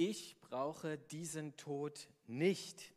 Ich 0.00 0.40
brauche 0.40 0.96
diesen 0.96 1.56
Tod 1.56 2.06
nicht, 2.28 2.94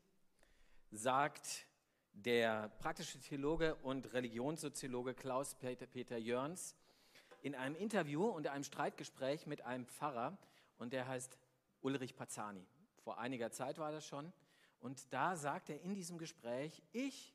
sagt 0.92 1.66
der 2.14 2.70
praktische 2.78 3.20
Theologe 3.20 3.74
und 3.78 4.14
Religionssoziologe 4.14 5.16
Klaus 5.16 5.56
Peter, 5.56 5.88
Peter 5.88 6.20
Jörns 6.20 6.76
in 7.42 7.56
einem 7.56 7.76
Interview 7.76 8.28
und 8.28 8.46
einem 8.46 8.64
Streitgespräch 8.64 9.48
mit 9.48 9.64
einem 9.64 9.88
Pfarrer 9.88 10.38
und 10.78 10.94
der 10.94 11.08
heißt 11.08 11.40
Ulrich 11.82 12.16
Pazzani. 12.16 12.68
Vor 13.00 13.18
einiger 13.18 13.50
Zeit 13.50 13.80
war 13.80 13.92
das 13.92 14.06
schon. 14.06 14.32
Und 14.80 15.12
da 15.12 15.36
sagt 15.36 15.72
er 15.72 15.82
in 15.82 15.96
diesem 15.96 16.20
Gespräch, 16.20 16.84
ich 16.92 17.34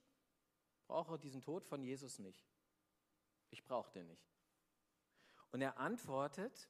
brauche 0.87 1.19
diesen 1.19 1.41
Tod 1.43 1.65
von 1.65 1.83
Jesus 1.83 2.21
nicht. 2.21 2.47
Ich 3.51 3.65
brauche 3.65 3.91
den 3.91 4.07
nicht. 4.07 4.31
Und 5.51 5.61
er 5.61 5.79
antwortet, 5.79 6.69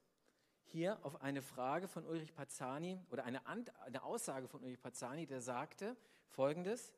hier 0.66 0.98
auf 1.04 1.22
eine 1.22 1.42
Frage 1.42 1.88
von 1.88 2.04
Ulrich 2.06 2.34
Pazzani 2.34 3.00
oder 3.10 3.24
eine, 3.24 3.46
eine 3.46 4.02
Aussage 4.02 4.48
von 4.48 4.62
Ulrich 4.62 4.80
Pazzani, 4.80 5.26
der 5.26 5.40
sagte 5.40 5.96
folgendes: 6.29 6.93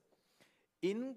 in, 0.80 1.16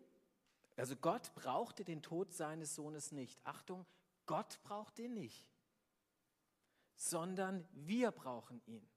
Also 0.77 0.95
Gott 0.95 1.33
brauchte 1.35 1.83
den 1.83 2.01
Tod 2.01 2.33
seines 2.33 2.75
Sohnes 2.75 3.11
nicht. 3.11 3.39
Achtung, 3.43 3.85
Gott 4.25 4.59
braucht 4.63 4.99
ihn 4.99 5.13
nicht, 5.13 5.47
sondern 6.95 7.67
wir 7.73 8.11
brauchen 8.11 8.61
ihn. 8.65 8.87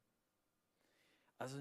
Also 1.38 1.58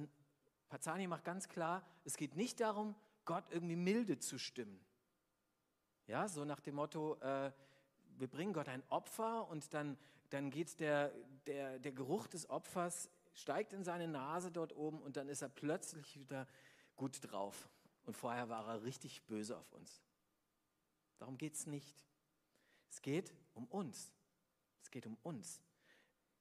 Pazzani 0.70 1.08
macht 1.08 1.24
ganz 1.24 1.50
klar, 1.50 1.86
es 2.04 2.18
geht 2.18 2.36
nicht 2.36 2.60
darum, 2.60 2.96
Gott 3.26 3.46
irgendwie 3.52 3.76
milde 3.76 4.20
zu 4.20 4.38
stimmen. 4.38 4.84
Ja, 6.08 6.28
so 6.28 6.46
nach 6.46 6.60
dem 6.60 6.76
Motto, 6.76 7.16
äh, 7.22 7.52
wir 8.18 8.28
bringen 8.28 8.54
Gott 8.54 8.68
ein 8.68 8.84
Opfer 8.90 9.48
und 9.48 9.74
dann, 9.74 9.98
dann 10.34 10.50
geht 10.50 10.80
der, 10.80 11.14
der, 11.46 11.78
der 11.78 11.92
Geruch 11.92 12.26
des 12.26 12.50
Opfers, 12.50 13.08
steigt 13.36 13.72
in 13.72 13.84
seine 13.84 14.08
Nase 14.08 14.52
dort 14.52 14.76
oben 14.76 15.00
und 15.00 15.16
dann 15.16 15.30
ist 15.30 15.44
er 15.44 15.50
plötzlich 15.50 16.20
wieder 16.20 16.48
gut 16.96 17.20
drauf. 17.22 17.70
Und 18.06 18.18
vorher 18.18 18.50
war 18.50 18.68
er 18.68 18.84
richtig 18.84 19.24
böse 19.28 19.56
auf 19.56 19.72
uns. 19.74 20.02
Darum 21.20 21.38
geht 21.38 21.54
es 21.54 21.68
nicht. 21.68 22.04
Es 22.90 23.02
geht 23.04 23.32
um 23.54 23.66
uns. 23.66 24.12
Es 24.82 24.90
geht 24.90 25.06
um 25.06 25.18
uns. 25.22 25.62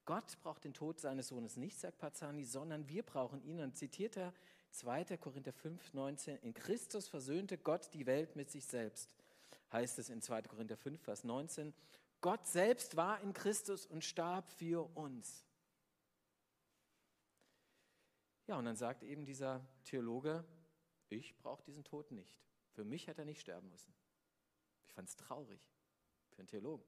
Gott 0.06 0.38
braucht 0.40 0.64
den 0.64 0.72
Tod 0.72 0.98
seines 0.98 1.28
Sohnes 1.28 1.56
nicht, 1.58 1.78
sagt 1.78 1.98
Pazzani, 1.98 2.44
sondern 2.44 2.88
wir 2.88 3.02
brauchen 3.02 3.42
ihn. 3.42 3.60
Und 3.60 3.76
zitiert 3.76 4.16
er 4.16 4.32
2. 4.70 5.18
Korinther 5.18 5.52
5, 5.52 5.92
19, 5.92 6.38
in 6.38 6.54
Christus 6.54 7.08
versöhnte 7.08 7.58
Gott 7.58 7.92
die 7.92 8.06
Welt 8.06 8.36
mit 8.36 8.50
sich 8.50 8.64
selbst 8.64 9.10
heißt 9.72 9.98
es 9.98 10.10
in 10.10 10.20
2. 10.20 10.42
Korinther 10.42 10.76
5, 10.76 11.00
Vers 11.00 11.24
19, 11.24 11.72
Gott 12.22 12.46
selbst 12.46 12.96
war 12.96 13.20
in 13.20 13.34
Christus 13.34 13.84
und 13.84 14.02
starb 14.02 14.48
für 14.48 14.88
uns. 14.96 15.44
Ja, 18.46 18.56
und 18.56 18.64
dann 18.64 18.76
sagt 18.76 19.02
eben 19.02 19.26
dieser 19.26 19.66
Theologe, 19.84 20.44
ich 21.08 21.36
brauche 21.36 21.62
diesen 21.64 21.84
Tod 21.84 22.10
nicht. 22.12 22.40
Für 22.70 22.84
mich 22.84 23.06
hätte 23.06 23.22
er 23.22 23.26
nicht 23.26 23.40
sterben 23.40 23.68
müssen. 23.68 23.92
Ich 24.86 24.94
fand 24.94 25.08
es 25.08 25.16
traurig 25.16 25.60
für 26.30 26.38
einen 26.38 26.48
Theologen. 26.48 26.84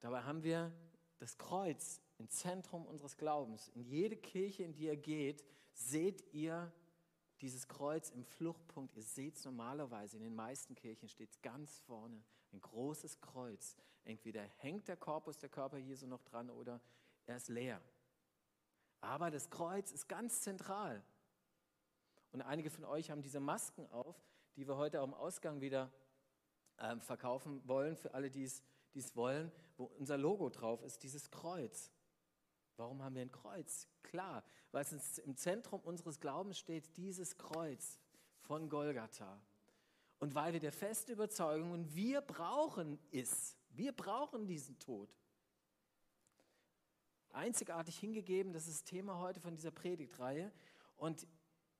Dabei 0.00 0.22
haben 0.22 0.42
wir 0.42 0.72
das 1.18 1.38
Kreuz 1.38 2.00
im 2.18 2.28
Zentrum 2.28 2.86
unseres 2.86 3.16
Glaubens. 3.16 3.68
In 3.70 3.82
jede 3.82 4.16
Kirche, 4.16 4.62
in 4.62 4.74
die 4.74 4.84
ihr 4.84 4.96
geht, 4.96 5.44
seht 5.72 6.32
ihr 6.32 6.72
dieses 7.40 7.66
Kreuz 7.66 8.10
im 8.10 8.24
Fluchtpunkt, 8.24 8.94
ihr 8.96 9.02
seht 9.02 9.36
es 9.36 9.44
normalerweise, 9.44 10.16
in 10.16 10.22
den 10.22 10.34
meisten 10.34 10.74
Kirchen 10.74 11.08
steht 11.08 11.30
es 11.30 11.40
ganz 11.40 11.78
vorne, 11.80 12.22
ein 12.52 12.60
großes 12.60 13.20
Kreuz. 13.20 13.76
Entweder 14.04 14.42
hängt 14.42 14.88
der 14.88 14.96
Korpus, 14.96 15.38
der 15.38 15.48
Körper 15.48 15.78
Jesu 15.78 16.06
noch 16.06 16.22
dran 16.22 16.50
oder 16.50 16.80
er 17.26 17.36
ist 17.36 17.48
leer. 17.48 17.80
Aber 19.00 19.30
das 19.30 19.50
Kreuz 19.50 19.92
ist 19.92 20.08
ganz 20.08 20.40
zentral. 20.40 21.04
Und 22.32 22.42
einige 22.42 22.70
von 22.70 22.84
euch 22.84 23.10
haben 23.10 23.22
diese 23.22 23.40
Masken 23.40 23.86
auf, 23.90 24.22
die 24.56 24.66
wir 24.66 24.76
heute 24.76 25.00
am 25.00 25.14
Ausgang 25.14 25.60
wieder 25.60 25.92
äh, 26.78 26.96
verkaufen 26.98 27.66
wollen, 27.66 27.96
für 27.96 28.14
alle, 28.14 28.30
die 28.30 28.44
es 28.44 29.16
wollen, 29.16 29.52
wo 29.76 29.84
unser 29.84 30.18
Logo 30.18 30.48
drauf 30.50 30.82
ist, 30.82 31.02
dieses 31.02 31.30
Kreuz. 31.30 31.92
Warum 32.76 33.02
haben 33.02 33.14
wir 33.14 33.22
ein 33.22 33.32
Kreuz? 33.32 33.88
Klar, 34.02 34.44
weil 34.72 34.82
es 34.82 35.18
im 35.18 35.36
Zentrum 35.36 35.80
unseres 35.80 36.20
Glaubens 36.20 36.58
steht, 36.58 36.96
dieses 36.96 37.36
Kreuz 37.36 37.98
von 38.40 38.68
Golgatha. 38.68 39.40
Und 40.18 40.34
weil 40.34 40.52
wir 40.52 40.60
der 40.60 40.72
festen 40.72 41.12
Überzeugung, 41.12 41.70
und 41.72 41.94
wir 41.94 42.20
brauchen 42.20 42.98
es, 43.12 43.56
wir 43.70 43.92
brauchen 43.92 44.46
diesen 44.46 44.78
Tod. 44.78 45.08
Einzigartig 47.30 47.98
hingegeben, 47.98 48.52
das 48.52 48.66
ist 48.66 48.82
das 48.82 48.84
Thema 48.84 49.18
heute 49.18 49.40
von 49.40 49.54
dieser 49.54 49.70
Predigtreihe. 49.70 50.52
Und 50.96 51.26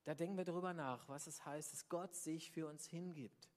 da 0.05 0.15
denken 0.15 0.37
wir 0.37 0.45
darüber 0.45 0.73
nach, 0.73 1.09
was 1.09 1.27
es 1.27 1.45
heißt, 1.45 1.73
dass 1.73 1.89
Gott 1.89 2.15
sich 2.15 2.51
für 2.51 2.69
uns 2.69 2.87
hingibt. 2.87 3.51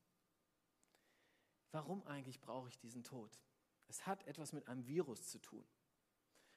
Warum 1.72 2.06
eigentlich 2.08 2.41
brauche 2.41 2.70
ich 2.70 2.78
diesen 2.80 3.03
Tod? 3.03 3.40
Es 3.88 4.08
hat 4.08 4.25
etwas 4.25 4.52
mit 4.52 4.68
einem 4.68 4.88
Virus 4.88 5.28
zu 5.28 5.40
tun 5.40 5.66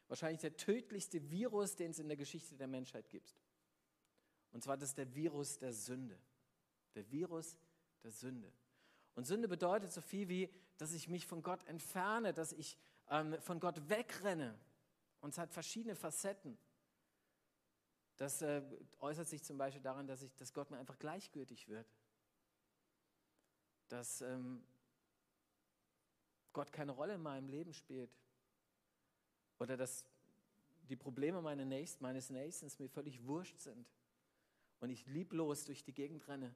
wahrscheinlich 0.09 0.41
der 0.41 0.57
tödlichste 0.57 1.31
Virus, 1.31 1.77
den 1.77 1.91
es 1.91 1.99
in 1.99 2.09
der 2.09 2.17
Geschichte 2.17 2.57
der 2.57 2.67
Menschheit 2.67 3.09
gibt. 3.09 3.35
Und 4.53 4.63
zwar 4.63 4.77
das 4.77 4.91
ist 4.91 4.99
der 4.99 5.13
Virus 5.15 5.59
der 5.59 5.73
Sünde. 5.73 6.19
Der 6.95 7.11
Virus 7.11 7.57
der 8.05 8.13
Sünde. 8.13 8.53
Und 9.15 9.25
Sünde 9.25 9.49
bedeutet 9.49 9.93
so 9.93 10.01
viel 10.01 10.29
wie, 10.29 10.53
dass 10.77 10.93
ich 10.93 11.09
mich 11.09 11.27
von 11.27 11.43
Gott 11.43 11.65
entferne, 11.67 12.33
dass 12.33 12.53
ich 12.53 12.77
ähm, 13.09 13.41
von 13.41 13.61
Gott 13.61 13.89
wegrenne. 13.89 14.59
Und 15.21 15.31
es 15.31 15.39
hat 15.39 15.53
verschiedene 15.53 15.95
Facetten. 15.95 16.59
Das 18.17 18.43
äh, 18.43 18.63
äußert 19.01 19.29
sich 19.29 19.43
zum 19.43 19.59
Beispiel 19.59 19.83
daran, 19.83 20.07
dass, 20.07 20.23
ich, 20.23 20.35
dass 20.37 20.53
Gott 20.53 20.71
mir 20.71 20.79
einfach 20.79 20.99
gleichgültig 20.99 21.69
wird. 21.69 21.87
Dass 23.89 24.21
ähm, 24.21 24.65
Gott 26.53 26.73
keine 26.73 26.93
Rolle 26.93 27.15
in 27.15 27.23
meinem 27.23 27.49
Leben 27.49 27.73
spielt. 27.73 28.11
Oder 29.59 29.77
dass 29.77 30.05
die 30.89 30.97
Probleme 30.97 31.41
meine 31.41 31.65
Nächsten, 31.65 32.03
meines 32.03 32.31
Nächsten 32.31 32.71
mir 32.79 32.89
völlig 32.89 33.25
wurscht 33.25 33.61
sind 33.61 33.89
und 34.81 34.91
ich 34.91 35.07
lieblos 35.07 35.65
durch 35.65 35.83
die 35.83 35.95
Gegend 35.95 36.27
renne. 36.29 36.55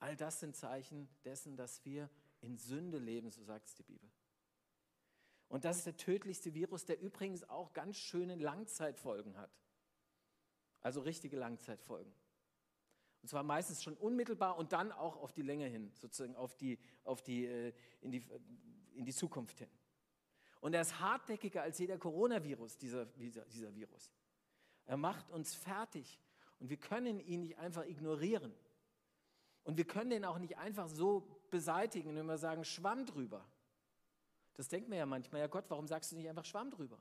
All 0.00 0.16
das 0.16 0.40
sind 0.40 0.56
Zeichen 0.56 1.08
dessen, 1.24 1.56
dass 1.56 1.84
wir 1.84 2.10
in 2.40 2.56
Sünde 2.56 2.98
leben, 2.98 3.30
so 3.30 3.42
sagt 3.42 3.66
es 3.66 3.74
die 3.74 3.82
Bibel. 3.82 4.10
Und 5.48 5.64
das 5.64 5.78
ist 5.78 5.86
der 5.86 5.96
tödlichste 5.96 6.54
Virus, 6.54 6.84
der 6.84 7.00
übrigens 7.00 7.48
auch 7.48 7.72
ganz 7.72 7.96
schöne 7.96 8.34
Langzeitfolgen 8.36 9.36
hat. 9.36 9.50
Also 10.80 11.00
richtige 11.00 11.36
Langzeitfolgen. 11.36 12.12
Und 13.22 13.28
zwar 13.28 13.42
meistens 13.42 13.82
schon 13.82 13.96
unmittelbar 13.96 14.56
und 14.56 14.72
dann 14.72 14.92
auch 14.92 15.16
auf 15.16 15.32
die 15.32 15.42
Länge 15.42 15.66
hin, 15.66 15.92
sozusagen 15.94 16.34
auf 16.36 16.56
die, 16.56 16.78
auf 17.04 17.20
die, 17.22 17.44
äh, 17.44 17.74
in, 18.00 18.10
die, 18.10 18.24
in 18.94 19.04
die 19.04 19.12
Zukunft 19.12 19.58
hin. 19.58 19.68
Und 20.60 20.74
er 20.74 20.82
ist 20.82 21.00
hartnäckiger 21.00 21.62
als 21.62 21.78
jeder 21.78 21.98
Coronavirus, 21.98 22.78
dieser, 22.78 23.06
dieser 23.06 23.74
Virus. 23.74 24.10
Er 24.86 24.96
macht 24.96 25.30
uns 25.30 25.54
fertig 25.54 26.18
und 26.58 26.70
wir 26.70 26.76
können 26.78 27.20
ihn 27.20 27.40
nicht 27.40 27.58
einfach 27.58 27.84
ignorieren. 27.84 28.54
Und 29.64 29.76
wir 29.76 29.86
können 29.86 30.10
den 30.10 30.24
auch 30.24 30.38
nicht 30.38 30.56
einfach 30.58 30.88
so 30.88 31.26
beseitigen, 31.50 32.14
wenn 32.14 32.26
wir 32.26 32.38
sagen, 32.38 32.64
Schwamm 32.64 33.06
drüber. 33.06 33.44
Das 34.54 34.68
denkt 34.68 34.88
man 34.88 34.98
ja 34.98 35.06
manchmal, 35.06 35.40
ja 35.40 35.46
Gott, 35.46 35.64
warum 35.68 35.86
sagst 35.86 36.12
du 36.12 36.16
nicht 36.16 36.28
einfach 36.28 36.44
Schwamm 36.44 36.70
drüber? 36.70 36.98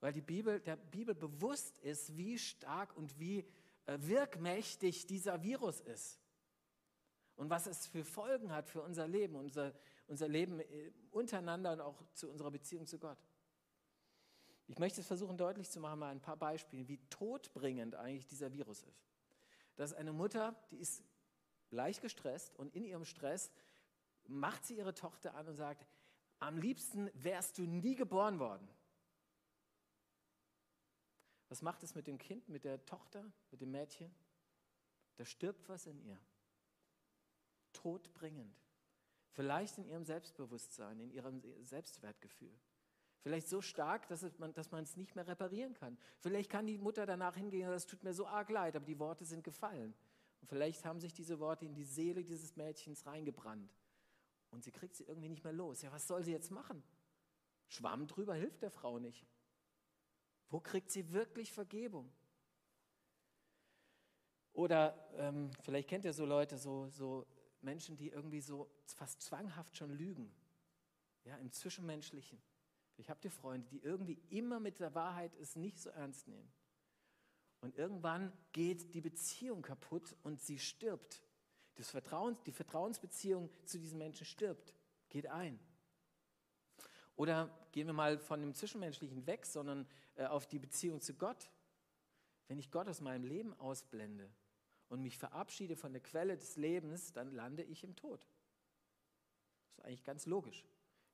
Weil 0.00 0.12
die 0.12 0.20
Bibel, 0.20 0.60
der 0.60 0.76
Bibel 0.76 1.14
bewusst 1.14 1.78
ist, 1.80 2.16
wie 2.16 2.38
stark 2.38 2.96
und 2.96 3.18
wie 3.18 3.44
äh, 3.86 3.98
wirkmächtig 4.00 5.06
dieser 5.06 5.42
Virus 5.42 5.80
ist 5.80 6.20
und 7.36 7.50
was 7.50 7.66
es 7.66 7.86
für 7.86 8.04
Folgen 8.04 8.52
hat 8.52 8.68
für 8.68 8.82
unser 8.82 9.08
Leben, 9.08 9.34
unser, 9.34 9.72
unser 10.06 10.28
Leben 10.28 10.60
äh, 10.60 10.92
untereinander 11.10 11.72
und 11.72 11.80
auch 11.80 12.02
zu 12.12 12.30
unserer 12.30 12.50
Beziehung 12.50 12.86
zu 12.86 12.98
Gott. 12.98 13.18
Ich 14.66 14.78
möchte 14.78 15.00
es 15.00 15.06
versuchen 15.06 15.36
deutlich 15.36 15.70
zu 15.70 15.80
machen, 15.80 15.98
mal 15.98 16.10
ein 16.10 16.20
paar 16.20 16.36
Beispiele, 16.36 16.86
wie 16.86 16.98
todbringend 17.08 17.94
eigentlich 17.94 18.26
dieser 18.26 18.52
Virus 18.52 18.82
ist. 18.82 19.08
Das 19.78 19.92
ist 19.92 19.96
eine 19.96 20.12
Mutter, 20.12 20.56
die 20.72 20.76
ist 20.78 21.04
leicht 21.70 22.02
gestresst 22.02 22.56
und 22.56 22.74
in 22.74 22.84
ihrem 22.84 23.04
Stress 23.04 23.52
macht 24.26 24.64
sie 24.64 24.76
ihre 24.76 24.92
Tochter 24.92 25.36
an 25.36 25.46
und 25.46 25.54
sagt, 25.54 25.86
am 26.40 26.58
liebsten 26.58 27.08
wärst 27.14 27.58
du 27.58 27.62
nie 27.62 27.94
geboren 27.94 28.40
worden. 28.40 28.68
Was 31.48 31.62
macht 31.62 31.84
es 31.84 31.94
mit 31.94 32.08
dem 32.08 32.18
Kind, 32.18 32.48
mit 32.48 32.64
der 32.64 32.84
Tochter, 32.86 33.24
mit 33.52 33.60
dem 33.60 33.70
Mädchen? 33.70 34.12
Da 35.16 35.24
stirbt 35.24 35.68
was 35.68 35.86
in 35.86 36.00
ihr 36.00 36.18
todbringend. 37.72 38.60
Vielleicht 39.30 39.78
in 39.78 39.84
ihrem 39.84 40.04
Selbstbewusstsein, 40.04 40.98
in 40.98 41.12
ihrem 41.12 41.40
Selbstwertgefühl. 41.64 42.58
Vielleicht 43.28 43.50
so 43.50 43.60
stark, 43.60 44.08
dass, 44.08 44.24
man, 44.38 44.54
dass 44.54 44.70
man 44.70 44.84
es 44.84 44.96
nicht 44.96 45.14
mehr 45.14 45.26
reparieren 45.26 45.74
kann. 45.74 45.98
Vielleicht 46.18 46.48
kann 46.48 46.66
die 46.66 46.78
Mutter 46.78 47.04
danach 47.04 47.36
hingehen, 47.36 47.68
das 47.68 47.84
tut 47.84 48.02
mir 48.02 48.14
so 48.14 48.26
arg 48.26 48.48
leid, 48.48 48.74
aber 48.74 48.86
die 48.86 48.98
Worte 48.98 49.26
sind 49.26 49.44
gefallen. 49.44 49.92
Und 50.40 50.48
vielleicht 50.48 50.86
haben 50.86 50.98
sich 50.98 51.12
diese 51.12 51.38
Worte 51.38 51.66
in 51.66 51.74
die 51.74 51.84
Seele 51.84 52.24
dieses 52.24 52.56
Mädchens 52.56 53.04
reingebrannt. 53.04 53.70
Und 54.50 54.64
sie 54.64 54.72
kriegt 54.72 54.96
sie 54.96 55.04
irgendwie 55.04 55.28
nicht 55.28 55.44
mehr 55.44 55.52
los. 55.52 55.82
Ja, 55.82 55.92
was 55.92 56.06
soll 56.06 56.24
sie 56.24 56.32
jetzt 56.32 56.50
machen? 56.50 56.82
Schwamm 57.66 58.06
drüber 58.06 58.34
hilft 58.34 58.62
der 58.62 58.70
Frau 58.70 58.98
nicht. 58.98 59.26
Wo 60.48 60.58
kriegt 60.58 60.90
sie 60.90 61.12
wirklich 61.12 61.52
Vergebung? 61.52 62.10
Oder 64.54 65.06
ähm, 65.18 65.50
vielleicht 65.60 65.90
kennt 65.90 66.06
ihr 66.06 66.14
so 66.14 66.24
Leute, 66.24 66.56
so, 66.56 66.88
so 66.88 67.26
Menschen, 67.60 67.94
die 67.98 68.08
irgendwie 68.08 68.40
so 68.40 68.70
fast 68.86 69.20
zwanghaft 69.20 69.76
schon 69.76 69.90
lügen. 69.90 70.34
Ja, 71.24 71.36
im 71.36 71.52
Zwischenmenschlichen. 71.52 72.40
Ich 72.98 73.08
habe 73.08 73.20
die 73.20 73.30
Freunde, 73.30 73.66
die 73.68 73.78
irgendwie 73.78 74.20
immer 74.28 74.60
mit 74.60 74.80
der 74.80 74.94
Wahrheit 74.94 75.34
es 75.36 75.56
nicht 75.56 75.78
so 75.78 75.88
ernst 75.90 76.26
nehmen. 76.26 76.52
Und 77.60 77.76
irgendwann 77.76 78.32
geht 78.52 78.92
die 78.94 79.00
Beziehung 79.00 79.62
kaputt 79.62 80.16
und 80.22 80.40
sie 80.40 80.58
stirbt. 80.58 81.22
Das 81.76 81.90
Vertrauens, 81.90 82.42
die 82.42 82.52
Vertrauensbeziehung 82.52 83.50
zu 83.64 83.78
diesen 83.78 83.98
Menschen 83.98 84.26
stirbt, 84.26 84.74
geht 85.08 85.28
ein. 85.28 85.58
Oder 87.14 87.56
gehen 87.72 87.86
wir 87.86 87.94
mal 87.94 88.18
von 88.18 88.40
dem 88.40 88.54
Zwischenmenschlichen 88.54 89.26
weg, 89.26 89.46
sondern 89.46 89.88
äh, 90.16 90.26
auf 90.26 90.46
die 90.46 90.58
Beziehung 90.58 91.00
zu 91.00 91.14
Gott. 91.14 91.50
Wenn 92.48 92.58
ich 92.58 92.70
Gott 92.70 92.88
aus 92.88 93.00
meinem 93.00 93.24
Leben 93.24 93.58
ausblende 93.60 94.28
und 94.88 95.02
mich 95.02 95.18
verabschiede 95.18 95.76
von 95.76 95.92
der 95.92 96.02
Quelle 96.02 96.36
des 96.36 96.56
Lebens, 96.56 97.12
dann 97.12 97.32
lande 97.32 97.62
ich 97.62 97.84
im 97.84 97.94
Tod. 97.94 98.20
Das 99.66 99.78
ist 99.78 99.84
eigentlich 99.84 100.04
ganz 100.04 100.26
logisch. 100.26 100.64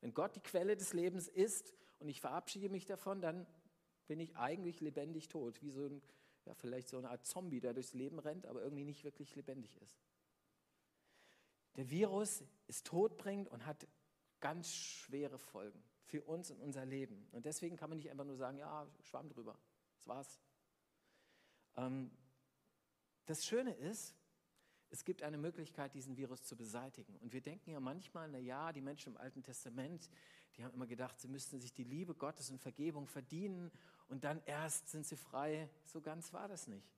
Wenn 0.05 0.12
Gott 0.12 0.37
die 0.37 0.43
Quelle 0.43 0.77
des 0.77 0.93
Lebens 0.93 1.29
ist 1.29 1.73
und 1.99 2.11
ich 2.11 2.21
verabschiede 2.21 2.69
mich 2.69 2.85
davon, 2.85 3.23
dann 3.23 3.47
bin 4.06 4.21
ich 4.21 4.37
eigentlich 4.37 4.83
lebendig 4.83 5.29
tot, 5.29 5.62
wie 5.62 5.71
so 5.71 5.87
ein, 5.87 6.03
ja, 6.45 6.53
vielleicht 6.53 6.91
so 6.91 6.99
eine 6.99 7.09
Art 7.09 7.25
Zombie, 7.25 7.59
der 7.59 7.73
durchs 7.73 7.95
Leben 7.95 8.19
rennt, 8.19 8.45
aber 8.45 8.61
irgendwie 8.61 8.85
nicht 8.85 9.03
wirklich 9.03 9.35
lebendig 9.35 9.75
ist. 9.79 9.99
Der 11.77 11.89
Virus 11.89 12.45
ist 12.67 12.87
todbringend 12.87 13.49
und 13.49 13.65
hat 13.65 13.89
ganz 14.41 14.75
schwere 14.75 15.39
Folgen 15.39 15.83
für 16.03 16.23
uns 16.23 16.50
und 16.50 16.61
unser 16.61 16.85
Leben. 16.85 17.27
Und 17.33 17.47
deswegen 17.47 17.79
kann 17.79 17.89
man 17.89 17.97
nicht 17.97 18.11
einfach 18.11 18.27
nur 18.27 18.37
sagen, 18.37 18.59
ja, 18.59 18.87
schwamm 19.00 19.31
drüber, 19.31 19.59
das 19.95 20.07
war's. 20.07 20.39
Ähm, 21.77 22.11
das 23.25 23.47
Schöne 23.47 23.73
ist, 23.73 24.15
es 24.94 25.05
gibt 25.05 25.25
eine 25.25 25.38
Möglichkeit, 25.38 25.93
diesen 25.93 26.17
Virus 26.17 26.44
zu 26.44 26.56
beseitigen. 26.56 27.17
Und 27.17 27.32
wir 27.32 27.41
denken 27.41 27.70
ja 27.70 27.81
manchmal, 27.81 28.29
na 28.29 28.38
ja, 28.38 28.73
die 28.73 28.81
Menschen 28.81 29.14
im 29.14 29.20
Alten 29.20 29.43
Testament, 29.43 30.08
die 30.56 30.62
haben 30.62 30.73
immer 30.73 30.87
gedacht, 30.87 31.20
sie 31.20 31.26
müssten 31.26 31.58
sich 31.58 31.73
die 31.73 31.82
Liebe 31.82 32.14
Gottes 32.14 32.49
und 32.50 32.61
Vergebung 32.61 33.08
verdienen 33.08 33.73
und 34.06 34.23
dann 34.23 34.41
erst 34.46 34.88
sind 34.88 35.05
sie 35.05 35.17
frei. 35.17 35.69
So 35.85 36.00
ganz 36.00 36.32
war 36.32 36.46
das 36.46 36.69
nicht. 36.69 36.94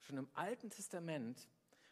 Schon 0.00 0.16
im 0.16 0.28
Alten 0.32 0.70
Testament, 0.70 1.46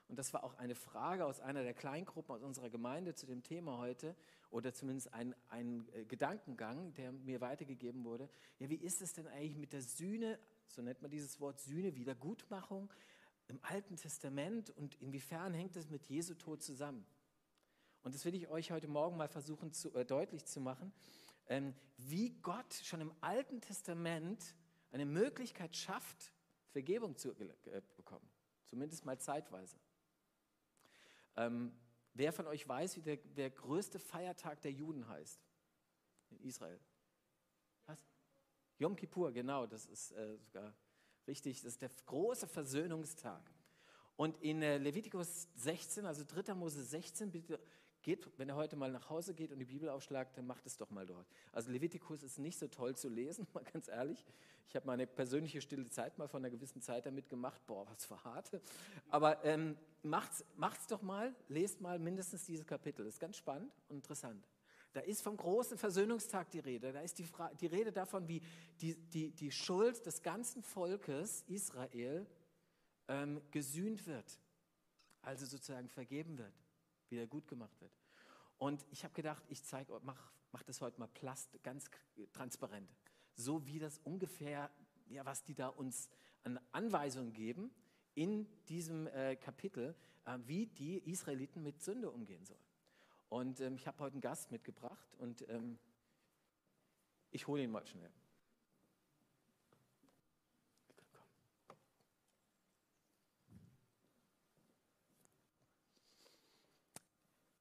und 0.08 0.18
das 0.18 0.32
war 0.32 0.42
auch 0.42 0.54
eine 0.54 0.74
Frage 0.74 1.26
aus 1.26 1.40
einer 1.40 1.62
der 1.62 1.74
Kleingruppen 1.74 2.34
aus 2.34 2.42
unserer 2.42 2.70
Gemeinde 2.70 3.14
zu 3.14 3.26
dem 3.26 3.42
Thema 3.42 3.76
heute, 3.76 4.16
oder 4.50 4.72
zumindest 4.72 5.12
ein, 5.12 5.34
ein 5.50 5.86
äh, 5.92 6.06
Gedankengang, 6.06 6.94
der 6.94 7.12
mir 7.12 7.42
weitergegeben 7.42 8.04
wurde. 8.04 8.30
Ja, 8.58 8.70
wie 8.70 8.76
ist 8.76 9.02
es 9.02 9.12
denn 9.12 9.26
eigentlich 9.26 9.58
mit 9.58 9.74
der 9.74 9.82
Sühne, 9.82 10.38
so 10.68 10.80
nennt 10.80 11.02
man 11.02 11.10
dieses 11.10 11.40
Wort 11.40 11.60
Sühne, 11.60 11.94
Wiedergutmachung? 11.94 12.90
Im 13.48 13.58
Alten 13.62 13.96
Testament 13.96 14.70
und 14.70 14.94
inwiefern 14.96 15.54
hängt 15.54 15.76
es 15.76 15.88
mit 15.88 16.06
Jesu 16.06 16.34
Tod 16.34 16.62
zusammen? 16.62 17.06
Und 18.02 18.14
das 18.14 18.24
will 18.24 18.34
ich 18.34 18.48
euch 18.48 18.70
heute 18.70 18.88
Morgen 18.88 19.16
mal 19.16 19.28
versuchen 19.28 19.72
zu, 19.72 19.94
äh, 19.94 20.04
deutlich 20.04 20.44
zu 20.44 20.60
machen, 20.60 20.92
ähm, 21.48 21.74
wie 21.96 22.30
Gott 22.40 22.72
schon 22.74 23.00
im 23.00 23.12
Alten 23.20 23.60
Testament 23.60 24.54
eine 24.92 25.04
Möglichkeit 25.04 25.76
schafft, 25.76 26.32
Vergebung 26.70 27.16
zu 27.16 27.32
äh, 27.32 27.82
bekommen, 27.96 28.28
zumindest 28.64 29.04
mal 29.04 29.18
zeitweise. 29.18 29.76
Ähm, 31.36 31.72
wer 32.14 32.32
von 32.32 32.46
euch 32.46 32.66
weiß, 32.68 32.96
wie 32.96 33.02
der, 33.02 33.16
der 33.16 33.50
größte 33.50 33.98
Feiertag 33.98 34.60
der 34.62 34.72
Juden 34.72 35.08
heißt 35.08 35.40
in 36.30 36.40
Israel? 36.40 36.80
Was? 37.86 37.98
Yom 38.78 38.96
Kippur, 38.96 39.32
genau, 39.32 39.66
das 39.66 39.86
ist 39.86 40.12
äh, 40.12 40.36
sogar 40.38 40.74
Richtig, 41.26 41.62
das 41.62 41.72
ist 41.72 41.82
der 41.82 41.90
große 42.06 42.46
Versöhnungstag. 42.46 43.42
Und 44.16 44.40
in 44.42 44.62
äh, 44.62 44.78
Levitikus 44.78 45.48
16, 45.56 46.06
also 46.06 46.24
3. 46.26 46.54
Mose 46.54 46.82
16, 46.82 47.30
bitte 47.30 47.60
geht, 48.02 48.30
wenn 48.38 48.48
er 48.48 48.54
heute 48.54 48.76
mal 48.76 48.92
nach 48.92 49.10
Hause 49.10 49.34
geht 49.34 49.50
und 49.52 49.58
die 49.58 49.64
Bibel 49.64 49.88
aufschlagt, 49.88 50.38
dann 50.38 50.46
macht 50.46 50.64
es 50.64 50.76
doch 50.76 50.90
mal 50.90 51.04
dort. 51.04 51.26
Also 51.52 51.72
Levitikus 51.72 52.22
ist 52.22 52.38
nicht 52.38 52.56
so 52.56 52.68
toll 52.68 52.94
zu 52.94 53.08
lesen, 53.08 53.46
mal 53.54 53.64
ganz 53.64 53.88
ehrlich. 53.88 54.24
Ich 54.68 54.76
habe 54.76 54.86
meine 54.86 55.06
persönliche 55.06 55.60
stille 55.60 55.88
Zeit 55.88 56.16
mal 56.16 56.28
von 56.28 56.42
einer 56.42 56.50
gewissen 56.50 56.80
Zeit 56.80 57.04
damit 57.04 57.28
gemacht. 57.28 57.60
Boah, 57.66 57.86
was 57.88 58.04
für 58.04 58.22
harte. 58.24 58.62
Aber 59.08 59.44
ähm, 59.44 59.76
macht's, 60.02 60.44
macht's 60.56 60.86
doch 60.86 61.02
mal, 61.02 61.34
lest 61.48 61.80
mal 61.80 61.98
mindestens 61.98 62.46
dieses 62.46 62.64
Kapitel. 62.64 63.04
Das 63.04 63.14
ist 63.14 63.20
ganz 63.20 63.36
spannend 63.36 63.72
und 63.88 63.96
interessant. 63.96 64.46
Da 64.96 65.02
ist 65.02 65.20
vom 65.20 65.36
großen 65.36 65.76
Versöhnungstag 65.76 66.50
die 66.52 66.58
Rede. 66.58 66.90
Da 66.90 67.02
ist 67.02 67.18
die, 67.18 67.24
Fra 67.24 67.52
die 67.52 67.66
Rede 67.66 67.92
davon, 67.92 68.26
wie 68.28 68.40
die, 68.80 68.94
die, 68.94 69.30
die 69.30 69.52
Schuld 69.52 70.06
des 70.06 70.22
ganzen 70.22 70.62
Volkes 70.62 71.42
Israel 71.48 72.26
ähm, 73.06 73.42
gesühnt 73.50 74.06
wird. 74.06 74.40
Also 75.20 75.44
sozusagen 75.44 75.90
vergeben 75.90 76.38
wird, 76.38 76.54
wieder 77.10 77.26
gut 77.26 77.46
gemacht 77.46 77.78
wird. 77.82 77.92
Und 78.56 78.86
ich 78.90 79.04
habe 79.04 79.12
gedacht, 79.12 79.44
ich 79.50 79.62
zeige, 79.64 80.00
mach, 80.02 80.32
mach 80.50 80.62
das 80.62 80.80
heute 80.80 80.98
mal 80.98 81.08
plast, 81.08 81.62
ganz 81.62 81.90
transparent. 82.32 82.90
So 83.34 83.66
wie 83.66 83.78
das 83.78 83.98
ungefähr, 83.98 84.70
ja, 85.10 85.26
was 85.26 85.44
die 85.44 85.54
da 85.54 85.68
uns 85.68 86.08
an 86.42 86.58
Anweisungen 86.72 87.34
geben 87.34 87.70
in 88.14 88.48
diesem 88.64 89.08
äh, 89.08 89.36
Kapitel, 89.36 89.94
äh, 90.24 90.38
wie 90.46 90.68
die 90.68 91.00
Israeliten 91.00 91.62
mit 91.62 91.82
Sünde 91.82 92.10
umgehen 92.10 92.46
sollen. 92.46 92.64
Und 93.28 93.60
ähm, 93.60 93.74
ich 93.76 93.86
habe 93.86 93.98
heute 93.98 94.14
einen 94.14 94.20
Gast 94.20 94.52
mitgebracht 94.52 95.14
und 95.18 95.48
ähm, 95.48 95.78
ich 97.30 97.46
hole 97.46 97.62
ihn 97.62 97.70
mal 97.70 97.86
schnell. 97.86 98.10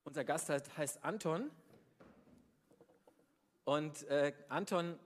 Unser 0.04 0.24
Gast 0.24 0.50
heißt, 0.50 1.04
Anton. 1.04 1.52
Und 3.66 4.04
äh, 4.04 4.34
Anton, 4.48 5.00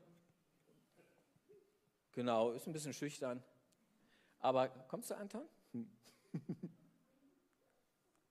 genau, 2.12 2.52
ist 2.52 2.68
ein 2.68 2.74
bisschen 2.74 2.94
schüchtern. 2.94 3.42
Aber 4.40 4.68
kommst 4.68 5.10
du, 5.10 5.16
Anton? 5.16 5.48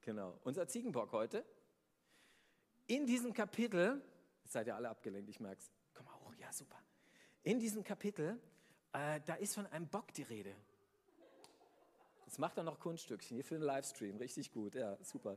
genau, 0.03 0.39
unser 0.45 0.69
Ziegenbock 0.69 1.11
heute. 1.13 1.45
In 2.89 3.05
diesem 3.05 3.35
Kapitel, 3.35 4.03
jetzt 4.43 4.55
seid 4.55 4.67
ihr 4.67 4.75
alle 4.75 4.89
abgelenkt, 4.89 5.29
ich 5.29 5.41
merke 5.41 5.61
es. 5.61 5.71
Komm 5.93 6.07
mal 6.07 6.15
hoch, 6.25 6.35
ja, 6.41 6.51
super. 6.51 6.83
In 7.43 7.61
diesem 7.61 7.85
Kapitel, 7.85 8.41
äh, 8.95 9.21
da 9.27 9.35
ist 9.35 9.55
von 9.55 9.67
einem 9.67 9.87
Bock 9.89 10.11
die 10.15 10.23
Rede. 10.23 10.57
Jetzt 12.25 12.39
macht 12.39 12.57
er 12.57 12.63
noch 12.63 12.81
Kunststückchen 12.81 13.37
hier 13.37 13.45
für 13.45 13.57
den 13.57 13.63
Livestream, 13.63 14.17
richtig 14.17 14.51
gut, 14.53 14.75
ja, 14.75 14.97
super. 15.03 15.37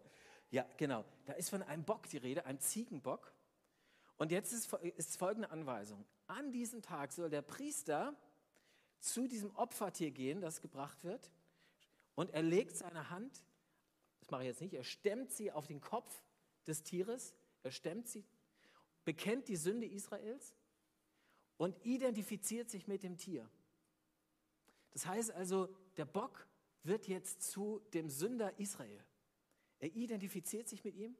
Ja, 0.49 0.65
genau. 0.77 1.03
Da 1.25 1.33
ist 1.33 1.49
von 1.49 1.61
einem 1.61 1.83
Bock 1.83 2.07
die 2.07 2.17
Rede, 2.17 2.45
einem 2.45 2.61
Ziegenbock. 2.61 3.33
Und 4.15 4.31
jetzt 4.31 4.53
ist, 4.53 4.71
ist 4.95 5.17
folgende 5.17 5.51
Anweisung. 5.51 6.05
An 6.27 6.53
diesem 6.53 6.81
Tag 6.81 7.11
soll 7.11 7.29
der 7.29 7.41
Priester 7.41 8.15
zu 9.01 9.27
diesem 9.27 9.53
Opfertier 9.57 10.11
gehen, 10.11 10.39
das 10.39 10.61
gebracht 10.61 11.03
wird, 11.03 11.29
und 12.15 12.29
er 12.29 12.43
legt 12.43 12.77
seine 12.77 13.09
Hand, 13.09 13.43
das 14.21 14.31
mache 14.31 14.43
ich 14.43 14.47
jetzt 14.47 14.61
nicht, 14.61 14.73
er 14.73 14.85
stemmt 14.85 15.31
sie 15.31 15.51
auf 15.51 15.67
den 15.67 15.81
Kopf 15.81 16.23
des 16.65 16.83
Tieres 16.83 17.33
er 17.63 17.71
stemmt 17.71 18.07
sie, 18.07 18.25
bekennt 19.05 19.47
die 19.47 19.55
Sünde 19.55 19.87
Israels 19.87 20.55
und 21.57 21.75
identifiziert 21.85 22.69
sich 22.69 22.87
mit 22.87 23.03
dem 23.03 23.17
Tier. 23.17 23.49
Das 24.91 25.05
heißt 25.05 25.31
also, 25.31 25.73
der 25.97 26.05
Bock 26.05 26.47
wird 26.83 27.07
jetzt 27.07 27.43
zu 27.43 27.79
dem 27.93 28.09
Sünder 28.09 28.59
Israel. 28.59 29.03
Er 29.79 29.93
identifiziert 29.95 30.67
sich 30.67 30.83
mit 30.83 30.95
ihm 30.95 31.15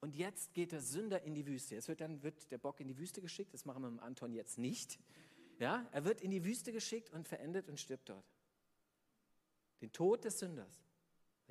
und 0.00 0.16
jetzt 0.16 0.54
geht 0.54 0.72
der 0.72 0.80
Sünder 0.80 1.22
in 1.22 1.34
die 1.34 1.46
Wüste. 1.46 1.74
Jetzt 1.74 1.88
wird 1.88 2.00
dann 2.00 2.22
wird 2.22 2.50
der 2.50 2.58
Bock 2.58 2.80
in 2.80 2.88
die 2.88 2.98
Wüste 2.98 3.20
geschickt. 3.20 3.54
Das 3.54 3.64
machen 3.64 3.82
wir 3.82 3.90
mit 3.90 4.02
Anton 4.02 4.32
jetzt 4.32 4.58
nicht. 4.58 4.98
Ja, 5.58 5.88
er 5.92 6.04
wird 6.04 6.20
in 6.20 6.30
die 6.30 6.44
Wüste 6.44 6.72
geschickt 6.72 7.10
und 7.10 7.28
verendet 7.28 7.68
und 7.68 7.78
stirbt 7.78 8.08
dort. 8.08 8.26
Den 9.80 9.92
Tod 9.92 10.24
des 10.24 10.38
Sünders. 10.38 10.84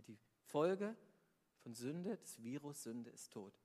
Die 0.07 0.17
Folge 0.43 0.97
von 1.63 1.73
Sünde, 1.73 2.17
des 2.17 2.41
Virus 2.41 2.83
Sünde 2.83 3.11
ist 3.11 3.31
Tod. 3.31 3.60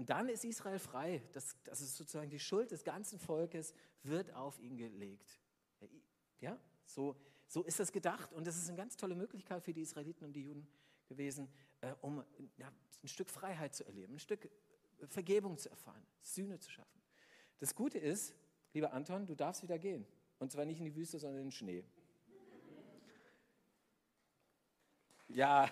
Und 0.00 0.08
dann 0.08 0.30
ist 0.30 0.46
Israel 0.46 0.78
frei. 0.78 1.22
Das, 1.32 1.54
das 1.62 1.82
ist 1.82 1.94
sozusagen 1.94 2.30
die 2.30 2.38
Schuld 2.38 2.70
des 2.70 2.84
ganzen 2.84 3.18
Volkes, 3.18 3.74
wird 4.02 4.32
auf 4.32 4.58
ihn 4.58 4.78
gelegt. 4.78 5.38
Ja, 6.40 6.58
so, 6.86 7.20
so 7.46 7.62
ist 7.64 7.80
das 7.80 7.92
gedacht. 7.92 8.32
Und 8.32 8.46
das 8.46 8.56
ist 8.56 8.68
eine 8.68 8.78
ganz 8.78 8.96
tolle 8.96 9.14
Möglichkeit 9.14 9.62
für 9.62 9.74
die 9.74 9.82
Israeliten 9.82 10.24
und 10.24 10.32
die 10.32 10.44
Juden 10.44 10.66
gewesen, 11.06 11.52
äh, 11.82 11.92
um 12.00 12.24
ja, 12.56 12.72
ein 13.02 13.08
Stück 13.08 13.28
Freiheit 13.28 13.74
zu 13.74 13.84
erleben, 13.84 14.14
ein 14.14 14.18
Stück 14.18 14.50
Vergebung 15.06 15.58
zu 15.58 15.68
erfahren, 15.68 16.06
Sühne 16.22 16.58
zu 16.58 16.70
schaffen. 16.70 17.02
Das 17.58 17.74
Gute 17.74 17.98
ist, 17.98 18.34
lieber 18.72 18.94
Anton, 18.94 19.26
du 19.26 19.34
darfst 19.34 19.62
wieder 19.62 19.78
gehen. 19.78 20.06
Und 20.38 20.50
zwar 20.50 20.64
nicht 20.64 20.78
in 20.78 20.86
die 20.86 20.96
Wüste, 20.96 21.18
sondern 21.18 21.40
in 21.40 21.48
den 21.48 21.52
Schnee. 21.52 21.84
Ja. 25.28 25.70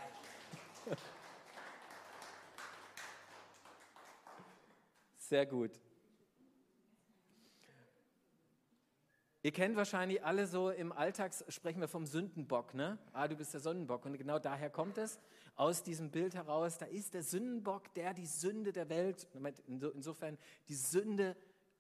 Sehr 5.28 5.44
gut. 5.44 5.78
Ihr 9.42 9.52
kennt 9.52 9.76
wahrscheinlich 9.76 10.24
alle 10.24 10.46
so 10.46 10.70
im 10.70 10.90
Alltag, 10.90 11.34
sprechen 11.48 11.82
wir 11.82 11.88
vom 11.88 12.06
Sündenbock, 12.06 12.72
ne? 12.72 12.98
Ah, 13.12 13.28
du 13.28 13.36
bist 13.36 13.52
der 13.52 13.60
Sündenbock. 13.60 14.06
Und 14.06 14.16
genau 14.16 14.38
daher 14.38 14.70
kommt 14.70 14.96
es, 14.96 15.20
aus 15.54 15.82
diesem 15.82 16.10
Bild 16.10 16.34
heraus, 16.34 16.78
da 16.78 16.86
ist 16.86 17.12
der 17.12 17.22
Sündenbock, 17.22 17.92
der 17.92 18.14
die 18.14 18.24
Sünde 18.24 18.72
der 18.72 18.88
Welt, 18.88 19.28
insofern 19.66 20.38
die 20.66 20.74
Sünde, 20.74 21.36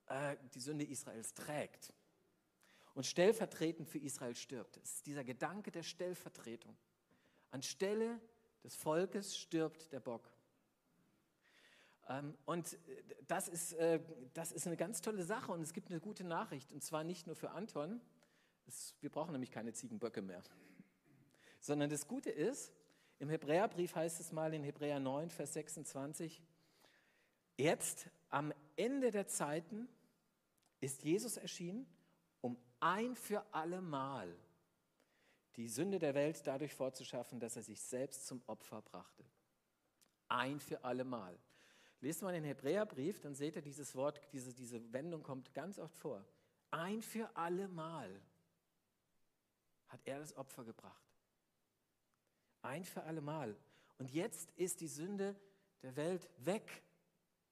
äh, 0.08 0.36
die 0.52 0.60
Sünde 0.60 0.84
Israels 0.84 1.32
trägt. 1.32 1.94
Und 2.92 3.06
stellvertretend 3.06 3.88
für 3.88 3.98
Israel 3.98 4.34
stirbt. 4.34 4.76
Es 4.76 4.96
ist 4.96 5.06
dieser 5.06 5.24
Gedanke 5.24 5.70
der 5.70 5.84
Stellvertretung. 5.84 6.76
Anstelle 7.50 8.20
des 8.62 8.74
Volkes 8.74 9.38
stirbt 9.38 9.90
der 9.90 10.00
Bock. 10.00 10.30
Ähm, 12.08 12.34
und 12.46 12.72
äh, 12.72 12.78
das 13.26 13.48
ist, 13.48 13.74
äh, 13.74 14.00
das 14.34 14.52
ist 14.52 14.66
eine 14.66 14.76
ganz 14.76 15.00
tolle 15.00 15.24
Sache 15.24 15.52
und 15.52 15.60
es 15.60 15.72
gibt 15.72 15.90
eine 15.90 16.00
gute 16.00 16.24
Nachricht 16.24 16.72
und 16.72 16.82
zwar 16.82 17.04
nicht 17.04 17.26
nur 17.26 17.36
für 17.36 17.50
Anton, 17.50 18.00
es, 18.66 18.94
wir 19.00 19.10
brauchen 19.10 19.32
nämlich 19.32 19.50
keine 19.50 19.72
Ziegenböcke 19.72 20.22
mehr, 20.22 20.42
sondern 21.60 21.90
das 21.90 22.06
Gute 22.06 22.30
ist, 22.30 22.72
im 23.18 23.28
Hebräerbrief 23.28 23.94
heißt 23.94 24.20
es 24.20 24.32
mal 24.32 24.54
in 24.54 24.62
Hebräer 24.62 25.00
9, 25.00 25.30
Vers 25.30 25.54
26, 25.54 26.42
jetzt 27.56 28.08
am 28.28 28.52
Ende 28.76 29.10
der 29.10 29.26
Zeiten 29.26 29.88
ist 30.80 31.02
Jesus 31.02 31.36
erschienen, 31.36 31.86
um 32.40 32.56
ein 32.80 33.16
für 33.16 33.44
alle 33.52 33.80
Mal 33.80 34.34
die 35.56 35.68
Sünde 35.68 35.98
der 35.98 36.14
Welt 36.14 36.46
dadurch 36.46 36.72
fortzuschaffen, 36.72 37.40
dass 37.40 37.56
er 37.56 37.62
sich 37.62 37.80
selbst 37.80 38.26
zum 38.26 38.40
Opfer 38.46 38.80
brachte. 38.80 39.24
Ein 40.28 40.60
für 40.60 40.84
alle 40.84 41.04
Mal. 41.04 41.36
Lest 42.00 42.22
mal 42.22 42.32
den 42.32 42.44
Hebräerbrief, 42.44 43.20
dann 43.20 43.34
seht 43.34 43.56
ihr 43.56 43.62
dieses 43.62 43.94
Wort, 43.94 44.20
diese, 44.32 44.54
diese 44.54 44.92
Wendung 44.92 45.22
kommt 45.22 45.52
ganz 45.54 45.78
oft 45.78 45.96
vor. 45.96 46.24
Ein 46.70 47.02
für 47.02 47.34
alle 47.36 47.68
Mal 47.68 48.20
hat 49.88 50.00
er 50.04 50.18
das 50.18 50.36
Opfer 50.36 50.64
gebracht. 50.64 51.02
Ein 52.62 52.84
für 52.84 53.02
alle 53.04 53.20
Mal. 53.20 53.56
Und 53.98 54.12
jetzt 54.12 54.50
ist 54.52 54.80
die 54.80 54.88
Sünde 54.88 55.34
der 55.82 55.96
Welt 55.96 56.28
weg. 56.38 56.82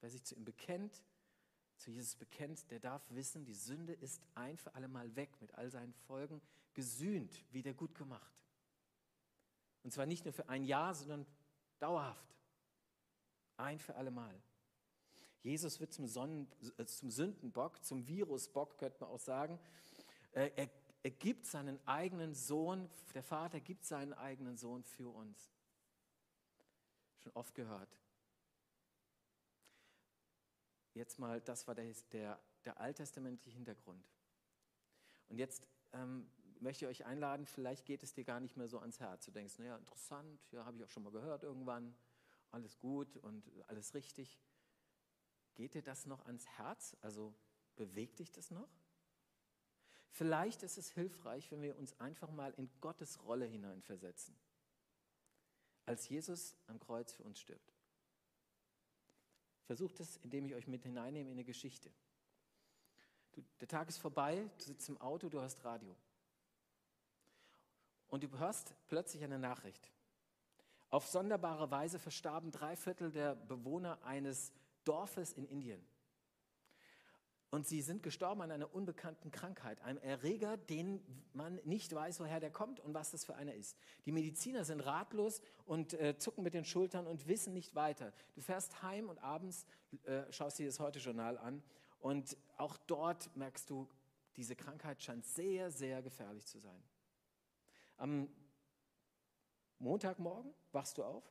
Wer 0.01 0.11
sich 0.11 0.23
zu 0.23 0.35
ihm 0.35 0.45
bekennt, 0.45 1.03
zu 1.79 1.91
Jesus 1.91 2.17
bekennt, 2.17 2.71
der 2.71 2.81
darf 2.81 3.03
wissen, 3.11 3.45
die 3.45 3.55
Sünde 3.55 3.93
ist 3.95 4.23
ein 4.35 4.57
für 4.57 4.75
alle 4.75 4.89
Mal 4.89 5.15
weg, 5.17 5.31
mit 5.41 5.55
all 5.55 5.71
seinen 5.71 5.93
Folgen 5.93 6.41
gesühnt, 6.75 7.45
wieder 7.53 7.75
gut 7.75 7.95
gemacht. 7.95 8.33
Und 9.83 9.93
zwar 9.93 10.07
nicht 10.07 10.25
nur 10.25 10.33
für 10.33 10.49
ein 10.49 10.65
Jahr, 10.65 10.95
sondern 10.95 11.27
dauerhaft. 11.79 12.35
Ein 13.57 13.79
für 13.79 13.95
alle 13.95 14.11
Mal. 14.11 14.35
Jesus 15.43 15.79
wird 15.79 15.93
zum, 15.93 16.07
Sonnen, 16.07 16.49
äh, 16.77 16.85
zum 16.87 17.11
Sündenbock, 17.11 17.85
zum 17.85 18.07
Virusbock, 18.07 18.79
könnte 18.79 19.01
man 19.01 19.11
auch 19.11 19.21
sagen. 19.21 19.59
Äh, 20.33 20.51
er, 20.57 20.71
er 21.03 21.11
gibt 21.11 21.47
seinen 21.47 21.79
eigenen 21.87 22.35
Sohn, 22.35 22.91
der 23.15 23.23
Vater 23.23 23.61
gibt 23.61 23.85
seinen 23.85 24.13
eigenen 24.13 24.57
Sohn 24.57 24.83
für 24.83 25.09
uns. 25.09 25.53
Schon 27.19 27.33
oft 27.33 27.55
gehört. 27.55 27.97
Jetzt 30.95 31.19
mal, 31.19 31.41
das 31.41 31.69
war 31.69 31.75
der, 31.75 31.95
der, 32.13 32.41
der 32.65 32.81
alttestamentliche 32.81 33.55
Hintergrund. 33.55 34.05
Und 35.29 35.39
jetzt 35.39 35.67
ähm, 35.93 36.29
möchte 36.59 36.87
ich 36.87 36.91
euch 36.91 37.07
einladen, 37.07 37.47
vielleicht 37.47 37.85
geht 37.85 38.03
es 38.03 38.15
dir 38.15 38.25
gar 38.25 38.41
nicht 38.41 38.57
mehr 38.57 38.67
so 38.67 38.79
ans 38.79 38.99
Herz. 38.99 39.27
Du 39.27 39.31
denkst, 39.31 39.59
naja, 39.59 39.77
interessant, 39.77 40.41
ja, 40.53 40.65
habe 40.65 40.79
ich 40.79 40.85
auch 40.85 40.91
schon 40.91 41.03
mal 41.03 41.13
gehört 41.13 41.43
irgendwann 41.43 41.95
alles 42.51 42.79
gut 42.79 43.17
und 43.19 43.45
alles 43.69 43.95
richtig. 43.95 44.39
Geht 45.55 45.75
dir 45.75 45.83
das 45.83 46.07
noch 46.07 46.27
ans 46.27 46.47
Herz? 46.59 46.97
Also 47.01 47.35
bewegt 47.77 48.19
dich 48.19 48.31
das 48.31 48.51
noch? 48.51 48.69
Vielleicht 50.11 50.63
ist 50.63 50.79
es 50.79 50.91
hilfreich, 50.93 51.51
wenn 51.51 51.61
wir 51.61 51.77
uns 51.77 51.99
einfach 52.01 52.31
mal 52.31 52.53
in 52.55 52.71
Gottes 52.81 53.23
Rolle 53.25 53.45
hineinversetzen, 53.45 54.35
als 55.85 56.09
Jesus 56.09 56.57
am 56.69 56.81
Kreuz 56.81 57.13
für 57.13 57.23
uns 57.23 57.39
stirbt. 57.39 57.75
Versucht 59.65 60.01
es, 60.01 60.17
indem 60.19 60.47
ich 60.47 60.55
euch 60.55 60.67
mit 60.69 60.85
hineinnehme 60.85 61.31
in 61.31 61.37
eine 61.37 61.45
Geschichte. 61.45 61.93
Du, 63.33 63.43
der 63.61 63.69
Tag 63.69 63.89
ist 63.89 63.99
vorbei, 63.99 64.49
du 64.57 64.65
sitzt 64.65 64.89
im 64.89 64.99
Auto, 64.99 65.29
du 65.29 65.41
hast 65.41 65.65
Radio. 65.65 65.95
Und 68.09 68.23
du 68.23 68.39
hörst 68.39 68.75
plötzlich 68.87 69.23
eine 69.25 69.39
Nachricht. 69.39 69.91
Auf 70.97 71.09
sonderbare 71.09 71.71
Weise 71.71 71.99
verstarben 71.99 72.51
drei 72.51 72.75
Viertel 72.75 73.13
der 73.13 73.35
Bewohner 73.35 74.03
eines 74.03 74.51
Dorfes 74.85 75.35
in 75.35 75.45
Indien. 75.45 75.87
Und 77.51 77.67
sie 77.67 77.83
sind 77.83 78.03
gestorben 78.03 78.41
an 78.41 78.51
einer 78.51 78.75
unbekannten 78.75 79.31
Krankheit, 79.31 79.83
einem 79.83 79.99
Erreger, 79.99 80.57
den 80.57 81.03
man 81.35 81.61
nicht 81.65 81.95
weiß, 81.95 82.21
woher 82.21 82.41
der 82.41 82.51
kommt 82.51 82.81
und 82.81 82.95
was 82.95 83.11
das 83.11 83.27
für 83.27 83.35
einer 83.35 83.53
ist. 83.53 83.77
Die 84.07 84.11
Mediziner 84.11 84.65
sind 84.65 84.81
ratlos 84.81 85.43
und 85.67 85.93
äh, 85.93 86.17
zucken 86.17 86.43
mit 86.43 86.55
den 86.55 86.65
Schultern 86.65 87.07
und 87.07 87.29
wissen 87.29 87.53
nicht 87.53 87.75
weiter. 87.75 88.15
Du 88.35 88.41
fährst 88.41 88.83
heim 88.83 89.11
und 89.11 89.19
abends 89.19 89.67
äh, 90.05 90.23
schaust 90.33 90.59
dir 90.59 90.65
das 90.65 90.81
Heute-Journal 90.81 91.37
an 91.37 91.63
und 91.99 92.39
auch 92.57 92.79
dort 92.79 93.37
merkst 93.37 93.69
du, 93.69 93.87
diese 94.37 94.57
Krankheit 94.57 95.03
scheint 95.03 95.27
sehr, 95.27 95.71
sehr 95.71 96.01
gefährlich 96.01 96.47
zu 96.47 96.59
sein. 96.59 96.83
Am 97.99 98.31
Montagmorgen 99.79 100.55
wachst 100.73 100.99
du 100.99 101.05
auf 101.05 101.25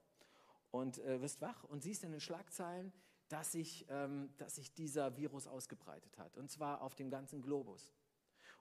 und 0.72 1.00
äh, 1.00 1.22
wirst 1.22 1.42
wach 1.42 1.64
und 1.64 1.82
siehst 1.82 2.04
in 2.04 2.12
den 2.12 2.20
Schlagzeilen, 2.20 2.92
dass 3.30 3.52
sich, 3.52 3.86
ähm, 3.90 4.34
dass 4.38 4.56
sich 4.56 4.74
dieser 4.74 5.18
Virus 5.18 5.48
ausgebreitet 5.48 6.18
hat. 6.18 6.38
Und 6.38 6.52
zwar 6.52 6.82
auf 6.82 6.96
dem 6.96 7.10
ganzen 7.10 7.42
Globus. 7.42 7.92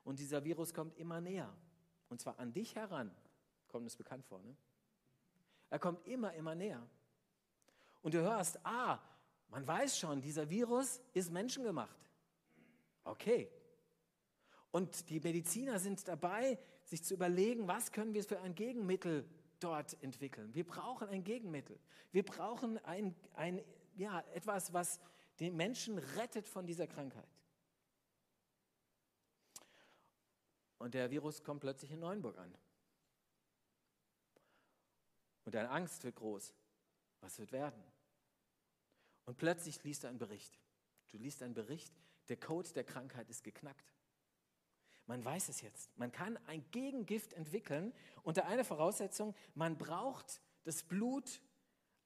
Und 0.03 0.19
dieser 0.19 0.43
Virus 0.43 0.73
kommt 0.73 0.97
immer 0.97 1.21
näher. 1.21 1.55
Und 2.09 2.21
zwar 2.21 2.39
an 2.39 2.53
dich 2.53 2.75
heran. 2.75 3.15
Kommt 3.67 3.87
es 3.87 3.95
bekannt 3.95 4.25
vor, 4.25 4.41
ne? 4.41 4.55
Er 5.69 5.79
kommt 5.79 6.07
immer, 6.07 6.33
immer 6.33 6.55
näher. 6.55 6.87
Und 8.01 8.13
du 8.13 8.21
hörst, 8.21 8.63
ah, 8.65 8.99
man 9.49 9.65
weiß 9.67 9.97
schon, 9.97 10.21
dieser 10.21 10.49
Virus 10.49 11.01
ist 11.13 11.31
menschengemacht. 11.31 11.97
Okay. 13.03 13.49
Und 14.71 15.09
die 15.09 15.19
Mediziner 15.19 15.79
sind 15.79 16.07
dabei, 16.07 16.59
sich 16.83 17.03
zu 17.03 17.13
überlegen, 17.13 17.67
was 17.67 17.91
können 17.91 18.13
wir 18.13 18.23
für 18.23 18.39
ein 18.41 18.55
Gegenmittel 18.55 19.27
dort 19.59 20.01
entwickeln. 20.03 20.53
Wir 20.53 20.65
brauchen 20.65 21.07
ein 21.09 21.23
Gegenmittel. 21.23 21.79
Wir 22.11 22.23
brauchen 22.23 22.77
ein, 22.85 23.15
ein, 23.33 23.63
ja, 23.95 24.21
etwas, 24.33 24.73
was 24.73 24.99
den 25.39 25.55
Menschen 25.55 25.97
rettet 25.97 26.47
von 26.47 26.65
dieser 26.65 26.87
Krankheit. 26.87 27.27
Und 30.77 30.93
der 30.93 31.09
Virus 31.09 31.43
kommt 31.43 31.61
plötzlich 31.61 31.91
in 31.91 31.99
Neuenburg 31.99 32.37
an. 32.37 32.55
Und 35.45 35.55
deine 35.55 35.69
Angst 35.69 36.03
wird 36.03 36.15
groß. 36.15 36.53
Was 37.21 37.39
wird 37.39 37.51
werden? 37.51 37.83
Und 39.25 39.37
plötzlich 39.37 39.83
liest 39.83 40.03
du 40.03 40.07
einen 40.07 40.19
Bericht. 40.19 40.59
Du 41.09 41.17
liest 41.17 41.41
einen 41.41 41.53
Bericht, 41.53 41.93
der 42.29 42.37
Code 42.37 42.71
der 42.73 42.83
Krankheit 42.83 43.29
ist 43.29 43.43
geknackt. 43.43 43.94
Man 45.07 45.23
weiß 45.23 45.49
es 45.49 45.61
jetzt. 45.61 45.95
Man 45.97 46.11
kann 46.11 46.37
ein 46.47 46.65
Gegengift 46.71 47.33
entwickeln 47.33 47.93
unter 48.23 48.45
einer 48.47 48.63
Voraussetzung, 48.63 49.35
man 49.53 49.77
braucht 49.77 50.41
das 50.63 50.83
Blut 50.83 51.41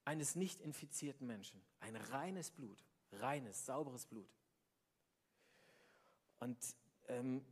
eines 0.03 0.35
nicht 0.35 0.59
infizierten 0.59 1.25
Menschen. 1.25 1.61
Ein 1.79 1.95
reines 1.95 2.51
Blut, 2.51 2.83
reines, 3.13 3.65
sauberes 3.65 4.05
Blut. 4.05 4.29
Und 6.39 6.57
ähm, 7.07 7.45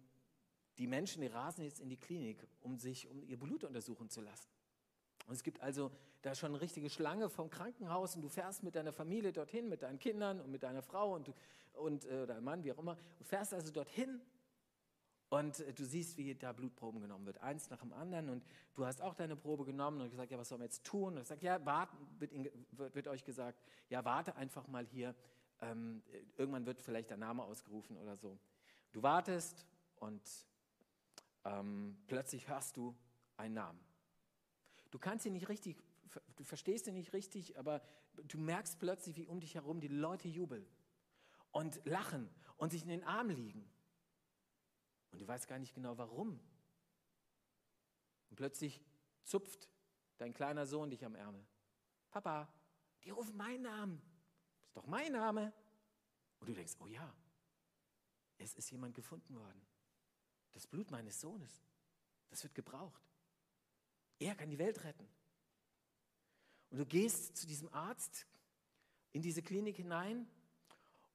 die 0.78 0.88
Menschen, 0.88 1.22
die 1.22 1.28
rasen 1.28 1.64
jetzt 1.64 1.80
in 1.80 1.90
die 1.90 1.98
Klinik, 1.98 2.46
um 2.62 2.78
sich 2.78 3.08
um 3.10 3.24
ihr 3.24 3.40
Blut 3.40 3.64
untersuchen 3.64 4.10
zu 4.10 4.22
lassen. 4.22 4.50
Und 5.28 5.34
es 5.34 5.44
gibt 5.44 5.62
also 5.62 5.92
da 6.22 6.36
schon 6.36 6.52
eine 6.52 6.62
richtige 6.62 6.90
Schlange 6.90 7.30
vom 7.30 7.50
Krankenhaus 7.50 8.16
und 8.16 8.22
du 8.22 8.30
fährst 8.30 8.64
mit 8.64 8.76
deiner 8.76 8.94
Familie 8.94 9.34
dorthin, 9.34 9.70
mit 9.70 9.82
deinen 9.82 10.00
Kindern 10.00 10.40
und 10.40 10.52
mit 10.52 10.64
deiner 10.64 10.82
Frau 10.82 11.14
und, 11.16 11.34
und 11.74 12.06
äh, 12.06 12.26
deinem 12.26 12.44
Mann, 12.44 12.64
wie 12.64 12.72
auch 12.72 12.78
immer. 12.78 12.98
Du 13.18 13.24
fährst 13.24 13.54
also 13.54 13.72
dorthin 13.72 14.22
und 15.30 15.60
äh, 15.60 15.74
du 15.74 15.86
siehst, 15.86 16.18
wie 16.18 16.36
da 16.36 16.54
Blutproben 16.54 17.02
genommen 17.02 17.26
wird, 17.26 17.42
eins 17.42 17.70
nach 17.70 17.80
dem 17.80 17.94
anderen. 17.94 18.30
Und 18.30 18.44
du 18.76 18.86
hast 18.86 19.02
auch 19.02 19.14
deine 19.14 19.36
Probe 19.36 19.66
genommen 19.66 20.02
und 20.02 20.10
gesagt, 20.10 20.32
ja, 20.32 20.38
was 20.38 20.50
sollen 20.50 20.62
wir 20.62 20.66
jetzt 20.66 20.86
tun? 20.86 21.16
Und 21.16 21.22
ich 21.22 21.28
sage, 21.28 21.46
ja, 21.46 21.64
warten, 21.66 21.98
wird, 22.20 22.32
wird, 22.72 22.96
wird, 22.96 23.08
euch 23.08 23.24
gesagt, 23.24 23.62
ja, 23.90 24.04
warte 24.06 24.36
einfach 24.36 24.68
mal 24.68 24.86
hier. 24.86 25.16
Ähm, 25.62 26.04
irgendwann 26.38 26.66
wird 26.66 26.82
vielleicht 26.82 27.10
der 27.10 27.18
Name 27.18 27.44
ausgerufen 27.44 27.98
oder 27.98 28.16
so. 28.16 28.38
Du 28.92 29.04
wartest 29.04 29.66
und 30.00 30.22
ähm, 31.44 31.98
plötzlich 32.08 32.48
hörst 32.48 32.78
du 32.78 32.96
einen 33.38 33.56
Namen. 33.56 33.80
Du 34.92 35.00
kannst 35.00 35.26
ihn 35.26 35.34
nicht 35.34 35.50
richtig, 35.50 35.84
du 36.36 36.44
verstehst 36.44 36.88
ihn 36.88 36.94
nicht 36.94 37.14
richtig, 37.14 37.58
aber 37.58 37.82
du 38.28 38.38
merkst 38.38 38.80
plötzlich, 38.80 39.18
wie 39.18 39.28
um 39.28 39.40
dich 39.40 39.56
herum 39.56 39.82
die 39.82 39.88
Leute 39.88 40.28
jubeln 40.28 40.66
und 41.52 41.82
lachen 41.86 42.30
und 42.58 42.72
sich 42.72 42.84
in 42.84 42.90
den 42.90 43.04
Arm 43.04 43.30
liegen. 43.30 43.70
Und 45.12 45.20
du 45.20 45.28
weißt 45.28 45.48
gar 45.48 45.60
nicht 45.60 45.74
genau 45.74 45.98
warum. 45.98 46.40
Und 48.30 48.36
plötzlich 48.36 48.82
zupft 49.24 49.70
dein 50.18 50.34
kleiner 50.34 50.66
Sohn 50.66 50.90
dich 50.90 51.06
am 51.06 51.16
Ärmel. 51.16 51.46
Papa, 52.10 52.52
die 53.04 53.10
rufen 53.10 53.36
meinen 53.38 53.64
Namen. 53.64 54.02
Das 54.60 54.70
ist 54.70 54.78
doch 54.78 54.88
mein 54.88 55.12
Name. 55.12 55.54
Und 56.40 56.50
du 56.50 56.54
denkst, 56.54 56.76
oh 56.80 56.88
ja, 56.88 57.14
es 58.38 58.54
ist 58.56 58.70
jemand 58.72 58.96
gefunden 58.96 59.36
worden. 59.36 59.62
das 60.54 60.66
Blut 60.66 60.90
meines 60.90 61.22
Sohnes, 61.22 61.62
das 62.30 62.44
wird 62.44 62.56
gebraucht. 62.56 63.04
Er 64.20 64.34
kann 64.34 64.50
die 64.50 64.58
Welt 64.58 64.84
retten. 64.84 65.08
Und 66.70 66.80
du 66.80 66.86
gehst 66.86 67.38
zu 67.38 67.46
diesem 67.46 67.72
Arzt 67.74 68.26
in 69.12 69.22
diese 69.22 69.42
Klinik 69.42 69.78
hinein 69.78 70.28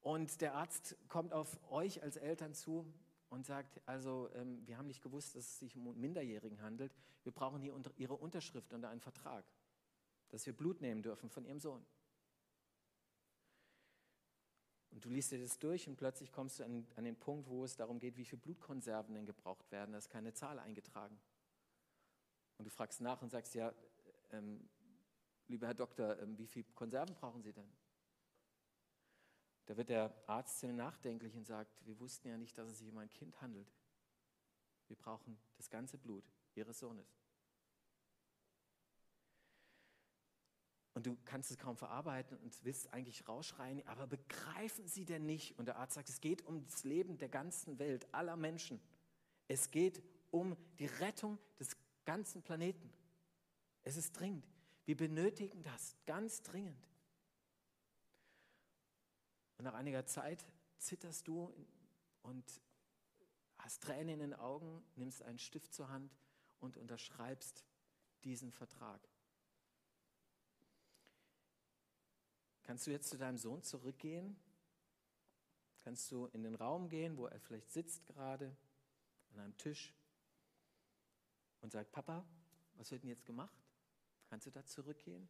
und 0.01 0.41
der 0.41 0.55
Arzt 0.55 0.97
kommt 1.09 1.33
auf 1.33 1.59
euch 1.71 2.03
als 2.03 2.17
Eltern 2.17 2.55
zu 2.55 2.87
und 3.33 3.47
sagt, 3.47 3.81
also 3.87 4.29
ähm, 4.35 4.61
wir 4.67 4.77
haben 4.77 4.87
nicht 4.87 5.03
gewusst, 5.03 5.35
dass 5.35 5.45
es 5.45 5.59
sich 5.59 5.75
um 5.75 5.99
Minderjährigen 5.99 6.61
handelt. 6.61 6.95
Wir 7.23 7.33
brauchen 7.33 7.63
hier 7.63 7.73
unter, 7.73 7.91
Ihre 7.97 8.15
Unterschrift 8.15 8.75
unter 8.75 8.91
einen 8.91 9.01
Vertrag, 9.01 9.45
dass 10.29 10.45
wir 10.45 10.53
Blut 10.53 10.83
nehmen 10.83 11.03
dürfen 11.03 11.31
von 11.31 11.47
Ihrem 11.47 11.59
Sohn. 11.59 11.83
Und 14.91 15.03
du 15.03 15.09
liest 15.09 15.33
dir 15.33 15.41
das 15.41 15.59
durch 15.59 15.89
und 15.89 15.97
plötzlich 15.97 16.31
kommst 16.31 16.59
du 16.59 16.65
an, 16.65 16.87
an 16.97 17.05
den 17.05 17.17
Punkt, 17.17 17.49
wo 17.49 17.65
es 17.65 17.75
darum 17.75 17.99
geht, 17.99 18.19
wie 18.19 18.27
viele 18.27 18.43
Blutkonserven 18.43 19.15
denn 19.15 19.25
gebraucht 19.25 19.73
werden. 19.73 19.93
Da 19.93 19.99
ist 19.99 20.11
keine 20.11 20.35
Zahl 20.35 20.59
eingetragen. 20.59 21.19
Und 22.59 22.67
du 22.67 22.71
fragst 22.71 23.01
nach 23.01 23.23
und 23.23 23.31
sagst, 23.31 23.55
ja, 23.55 23.73
ähm, 24.33 24.69
lieber 25.49 25.69
Herr 25.69 25.75
Doktor, 25.75 26.19
ähm, 26.19 26.37
wie 26.37 26.47
viele 26.47 26.67
Konserven 26.75 27.15
brauchen 27.15 27.43
Sie 27.43 27.55
denn? 27.55 27.73
Da 29.67 29.77
wird 29.77 29.89
der 29.89 30.15
Arzt 30.27 30.61
sehr 30.61 30.73
nachdenklich 30.73 31.37
und 31.37 31.47
sagt, 31.47 31.71
wir 31.87 31.99
wussten 32.01 32.29
ja 32.29 32.37
nicht, 32.37 32.59
dass 32.59 32.69
es 32.69 32.79
sich 32.79 32.89
um 32.89 32.99
ein 32.99 33.13
Kind 33.13 33.41
handelt. 33.41 33.73
Wir 34.89 34.97
brauchen 34.97 35.39
das 35.57 35.71
ganze 35.71 35.99
Blut 35.99 36.25
Ihres 36.55 36.79
Sohnes. 36.79 37.07
Und 40.95 41.07
du 41.07 41.17
kannst 41.25 41.51
es 41.51 41.59
kaum 41.59 41.77
verarbeiten 41.77 42.37
und 42.39 42.65
willst 42.65 42.93
eigentlich 42.93 43.27
rausschreien, 43.27 43.87
aber 43.87 44.07
begreifen 44.07 44.87
Sie 44.87 45.07
denn 45.07 45.25
nicht? 45.25 45.59
Und 45.59 45.67
der 45.67 45.77
Arzt 45.77 45.95
sagt, 45.95 46.11
es 46.11 46.21
geht 46.21 46.45
um 46.45 46.63
das 46.65 46.85
Leben 46.85 47.17
der 47.17 47.31
ganzen 47.31 47.79
Welt, 47.79 48.07
aller 48.13 48.37
Menschen. 48.37 48.81
Es 49.49 49.71
geht 49.71 50.03
um 50.31 50.57
die 50.79 50.87
Rettung 50.87 51.39
des 51.59 51.77
ganzen 52.05 52.43
Planeten. 52.43 52.93
Es 53.83 53.97
ist 53.97 54.13
dringend. 54.13 54.47
Wir 54.85 54.97
benötigen 54.97 55.63
das 55.63 55.97
ganz 56.05 56.43
dringend. 56.43 56.92
Und 59.63 59.67
nach 59.67 59.75
einiger 59.75 60.05
Zeit 60.07 60.45
zitterst 60.79 61.29
du 61.29 61.55
und 62.25 62.45
hast 63.59 63.81
Tränen 63.85 64.15
in 64.15 64.19
den 64.19 64.35
Augen, 64.35 64.83
nimmst 64.97 65.23
einen 65.23 65.39
Stift 65.39 65.73
zur 65.73 65.89
Hand 65.89 66.19
und 66.59 66.77
unterschreibst 66.77 67.65
diesen 68.25 68.51
Vertrag. 68.51 69.01
Kannst 72.65 72.89
du 72.89 72.91
jetzt 72.91 73.09
zu 73.09 73.17
deinem 73.17 73.39
Sohn 73.39 73.63
zurückgehen? 73.63 74.37
Kannst 75.85 76.11
du 76.11 76.27
in 76.33 76.43
den 76.43 76.57
Raum 76.57 76.89
gehen, 76.89 77.17
wo 77.17 77.27
er 77.27 77.39
vielleicht 77.39 77.71
sitzt 77.71 78.05
gerade, 78.05 78.57
an 79.31 79.39
einem 79.39 79.57
Tisch 79.59 79.95
und 81.61 81.71
sagt, 81.71 81.93
Papa, 81.93 82.27
was 82.75 82.91
wird 82.91 83.05
denn 83.05 83.11
jetzt 83.11 83.27
gemacht? 83.27 83.63
Kannst 84.29 84.45
du 84.45 84.51
da 84.51 84.65
zurückgehen? 84.65 85.29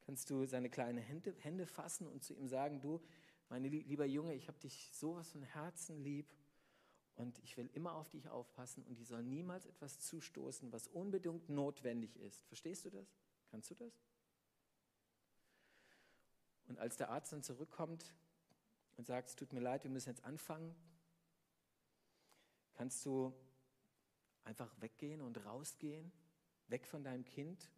Kannst 0.00 0.28
du 0.28 0.44
seine 0.44 0.70
kleinen 0.70 0.98
Hände, 0.98 1.36
Hände 1.38 1.66
fassen 1.66 2.08
und 2.08 2.24
zu 2.24 2.34
ihm 2.34 2.48
sagen, 2.48 2.80
du, 2.80 3.00
mein 3.48 3.64
lieber 3.64 4.04
Junge, 4.04 4.34
ich 4.34 4.48
habe 4.48 4.58
dich 4.58 4.90
sowas 4.92 5.30
von 5.30 5.42
Herzen 5.42 6.02
lieb 6.02 6.32
und 7.14 7.38
ich 7.40 7.56
will 7.56 7.68
immer 7.72 7.94
auf 7.94 8.08
dich 8.10 8.28
aufpassen 8.28 8.84
und 8.84 8.96
die 8.96 9.04
soll 9.04 9.22
niemals 9.22 9.66
etwas 9.66 9.98
zustoßen, 10.00 10.70
was 10.72 10.86
unbedingt 10.88 11.48
notwendig 11.48 12.16
ist. 12.16 12.44
Verstehst 12.46 12.84
du 12.84 12.90
das? 12.90 13.08
Kannst 13.50 13.70
du 13.70 13.74
das? 13.74 13.92
Und 16.66 16.78
als 16.78 16.96
der 16.96 17.10
Arzt 17.10 17.32
dann 17.32 17.42
zurückkommt 17.42 18.14
und 18.96 19.06
sagt, 19.06 19.30
es 19.30 19.36
tut 19.36 19.52
mir 19.52 19.60
leid, 19.60 19.84
wir 19.84 19.90
müssen 19.90 20.10
jetzt 20.10 20.24
anfangen, 20.24 20.74
kannst 22.74 23.04
du 23.06 23.32
einfach 24.44 24.70
weggehen 24.80 25.22
und 25.22 25.44
rausgehen, 25.44 26.12
weg 26.68 26.86
von 26.86 27.02
deinem 27.02 27.24
Kind, 27.24 27.70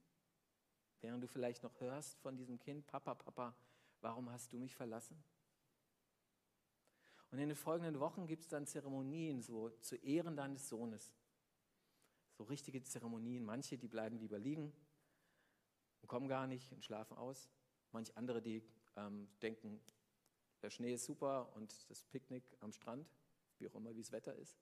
während 1.00 1.22
du 1.22 1.28
vielleicht 1.28 1.62
noch 1.62 1.80
hörst 1.80 2.16
von 2.18 2.36
diesem 2.36 2.58
Kind, 2.58 2.86
Papa, 2.86 3.14
Papa, 3.14 3.54
warum 4.00 4.30
hast 4.30 4.52
du 4.52 4.58
mich 4.58 4.74
verlassen? 4.74 5.22
Und 7.30 7.38
in 7.38 7.48
den 7.48 7.56
folgenden 7.56 8.00
Wochen 8.00 8.26
gibt 8.26 8.42
es 8.42 8.48
dann 8.48 8.66
Zeremonien 8.66 9.40
so 9.40 9.70
zu 9.80 9.96
Ehren 9.96 10.36
deines 10.36 10.68
Sohnes. 10.68 11.12
So 12.32 12.44
richtige 12.44 12.82
Zeremonien. 12.82 13.44
Manche, 13.44 13.78
die 13.78 13.88
bleiben 13.88 14.18
lieber 14.18 14.38
liegen 14.38 14.72
und 16.02 16.08
kommen 16.08 16.28
gar 16.28 16.46
nicht 16.46 16.72
und 16.72 16.84
schlafen 16.84 17.16
aus. 17.16 17.48
Manche 17.92 18.16
andere, 18.16 18.42
die 18.42 18.62
ähm, 18.96 19.28
denken, 19.42 19.80
der 20.62 20.70
Schnee 20.70 20.94
ist 20.94 21.04
super 21.04 21.52
und 21.54 21.88
das 21.88 22.04
Picknick 22.04 22.44
am 22.60 22.72
Strand, 22.72 23.08
wie 23.58 23.68
auch 23.68 23.74
immer, 23.74 23.94
wie 23.94 24.00
das 24.00 24.12
Wetter 24.12 24.34
ist. 24.34 24.58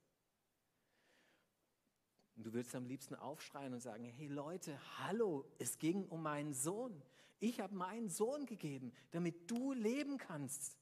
Und 2.37 2.45
du 2.45 2.53
würdest 2.53 2.75
am 2.77 2.87
liebsten 2.87 3.17
aufschreien 3.17 3.75
und 3.75 3.81
sagen, 3.81 4.05
hey 4.05 4.29
Leute, 4.29 4.79
hallo, 4.99 5.45
es 5.59 5.79
ging 5.79 6.07
um 6.07 6.23
meinen 6.23 6.55
Sohn. 6.55 7.03
Ich 7.41 7.61
habe 7.61 7.75
meinen 7.75 8.09
Sohn 8.09 8.47
gegeben, 8.47 8.93
damit 9.11 9.51
du 9.51 9.73
leben 9.73 10.19
kannst. 10.19 10.79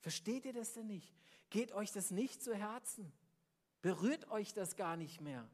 Versteht 0.00 0.44
ihr 0.44 0.52
das 0.52 0.72
denn 0.72 0.86
nicht? 0.86 1.14
Geht 1.50 1.72
euch 1.72 1.92
das 1.92 2.10
nicht 2.10 2.42
zu 2.42 2.54
Herzen? 2.54 3.12
Berührt 3.82 4.30
euch 4.30 4.52
das 4.52 4.76
gar 4.76 4.96
nicht 4.96 5.20
mehr? 5.20 5.48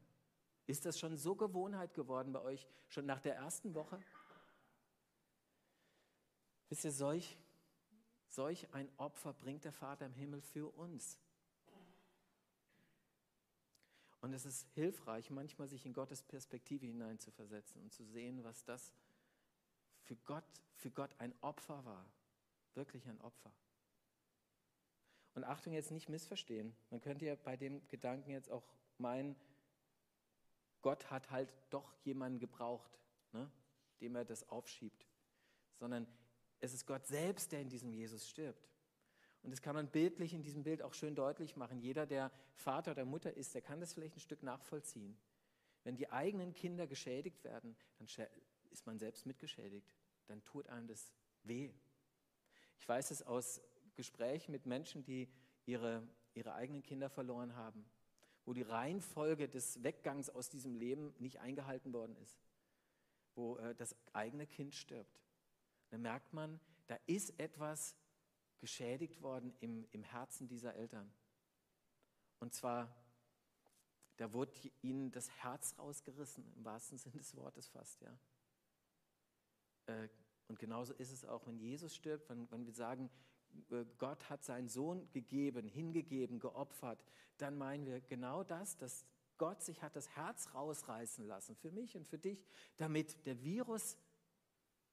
Ist 0.67 0.87
das 0.87 0.99
schon 0.99 1.17
so 1.17 1.35
Gewohnheit 1.35 1.95
geworden 1.95 2.33
bei 2.33 2.41
euch, 2.41 2.67
schon 2.89 3.07
nach 3.07 3.21
der 3.21 3.37
ersten 3.37 3.75
Woche? 3.75 4.03
Wisst 6.69 6.85
ihr, 6.85 6.93
solch, 6.93 7.37
solch 8.29 8.73
ein 8.73 8.91
Opfer 8.97 9.33
bringt 9.35 9.65
der 9.65 9.73
Vater 9.73 10.07
im 10.07 10.15
Himmel 10.15 10.41
für 10.41 10.69
uns. 10.77 11.19
Und 14.23 14.33
es 14.33 14.47
ist 14.47 14.67
hilfreich, 14.73 15.31
manchmal 15.31 15.69
sich 15.69 15.85
in 15.85 15.93
Gottes 15.93 16.23
Perspektive 16.23 16.87
hineinzuversetzen 16.87 17.83
und 17.83 17.93
zu 17.93 18.05
sehen, 18.05 18.43
was 18.43 18.65
das 18.65 18.95
für 20.01 20.17
Gott, 20.17 20.45
für 20.77 20.91
Gott 20.91 21.15
ein 21.19 21.35
Opfer 21.43 21.85
war. 21.85 22.11
Wirklich 22.73 23.07
ein 23.07 23.21
Opfer. 23.21 23.53
Und 25.35 25.45
Achtung, 25.45 25.73
jetzt 25.73 25.91
nicht 25.91 26.09
missverstehen. 26.09 26.77
Man 26.91 27.01
könnte 27.01 27.27
ja 27.27 27.35
bei 27.35 27.57
dem 27.57 27.87
Gedanken 27.89 28.31
jetzt 28.31 28.51
auch 28.51 28.65
meinen, 28.99 29.37
Gott 30.81 31.11
hat 31.11 31.31
halt 31.31 31.53
doch 31.71 31.95
jemanden 32.05 32.39
gebraucht, 32.39 33.01
ne, 33.33 33.51
dem 34.01 34.15
er 34.15 34.25
das 34.25 34.49
aufschiebt. 34.49 35.07
Sondern 35.77 36.07
es 36.61 36.73
ist 36.73 36.87
Gott 36.87 37.07
selbst, 37.07 37.53
der 37.53 37.61
in 37.61 37.69
diesem 37.69 37.93
Jesus 37.93 38.29
stirbt. 38.29 38.71
Und 39.43 39.51
das 39.51 39.61
kann 39.61 39.75
man 39.75 39.91
bildlich 39.91 40.33
in 40.33 40.43
diesem 40.43 40.63
Bild 40.63 40.83
auch 40.83 40.95
schön 40.95 41.15
deutlich 41.15 41.57
machen. 41.57 41.79
Jeder, 41.79 42.07
der 42.07 42.31
Vater 42.55 42.93
oder 42.93 43.05
Mutter 43.05 43.35
ist, 43.35 43.55
der 43.55 43.61
kann 43.61 43.81
das 43.81 43.93
vielleicht 43.93 44.17
ein 44.17 44.21
Stück 44.21 44.43
nachvollziehen. 44.43 45.19
Wenn 45.83 45.97
die 45.97 46.11
eigenen 46.11 46.55
Kinder 46.55 46.87
geschädigt 46.87 47.45
werden, 47.45 47.77
dann 47.99 48.09
ist 48.71 48.87
man 48.87 48.99
selbst 48.99 49.27
mitgeschädigt. 49.27 49.95
Dann 50.29 50.43
tut 50.45 50.67
einem 50.69 50.87
das 50.87 51.13
weh. 51.43 51.75
Ich 52.79 52.89
weiß 52.89 53.11
es 53.11 53.23
aus 53.23 53.61
Gesprächen 53.95 54.53
mit 54.53 54.67
Menschen, 54.67 55.05
die 55.05 55.29
ihre, 55.67 56.07
ihre 56.35 56.55
eigenen 56.55 56.83
Kinder 56.83 57.09
verloren 57.09 57.55
haben, 57.57 57.85
wo 58.45 58.53
die 58.53 58.63
Reihenfolge 58.63 59.49
des 59.49 59.83
Weggangs 59.83 60.31
aus 60.31 60.49
diesem 60.49 60.75
Leben 60.75 61.15
nicht 61.19 61.41
eingehalten 61.41 61.93
worden 61.93 62.17
ist, 62.17 62.39
wo 63.35 63.57
äh, 63.59 63.75
das 63.75 63.97
eigene 64.13 64.47
Kind 64.47 64.75
stirbt. 64.75 65.21
Dann 65.91 66.03
merkt 66.03 66.33
man, 66.33 66.61
da 66.87 66.99
ist 67.07 67.39
etwas 67.39 67.97
geschädigt 68.59 69.23
worden 69.23 69.55
im, 69.61 69.87
im 69.93 70.03
Herzen 70.03 70.49
dieser 70.49 70.75
Eltern. 70.75 71.13
Und 72.41 72.53
zwar, 72.53 72.95
da 74.17 74.33
wurde 74.33 74.53
ihnen 74.83 75.11
das 75.11 75.31
Herz 75.31 75.75
rausgerissen, 75.79 76.53
im 76.57 76.65
wahrsten 76.65 76.99
Sinne 76.99 77.17
des 77.17 77.35
Wortes 77.37 77.69
fast, 77.69 78.01
ja. 78.03 78.19
Äh, 79.87 80.09
und 80.47 80.59
genauso 80.59 80.93
ist 80.95 81.11
es 81.11 81.25
auch, 81.25 81.47
wenn 81.47 81.59
Jesus 81.59 81.95
stirbt, 81.95 82.29
wenn, 82.29 82.51
wenn 82.51 82.67
wir 82.67 82.73
sagen, 82.73 83.11
Gott 83.99 84.29
hat 84.31 84.45
seinen 84.45 84.69
Sohn 84.69 85.11
gegeben, 85.13 85.67
hingegeben, 85.67 86.39
geopfert, 86.39 87.05
dann 87.39 87.57
meinen 87.57 87.87
wir 87.87 88.01
genau 88.01 88.45
das, 88.45 88.77
dass 88.77 89.05
Gott 89.39 89.63
sich 89.63 89.83
hat 89.83 89.97
das 89.97 90.09
Herz 90.11 90.55
rausreißen 90.55 91.27
lassen, 91.27 91.57
für 91.57 91.71
mich 91.71 91.97
und 91.97 92.07
für 92.07 92.19
dich, 92.19 92.47
damit 92.77 93.27
der 93.27 93.43
Virus 93.43 93.97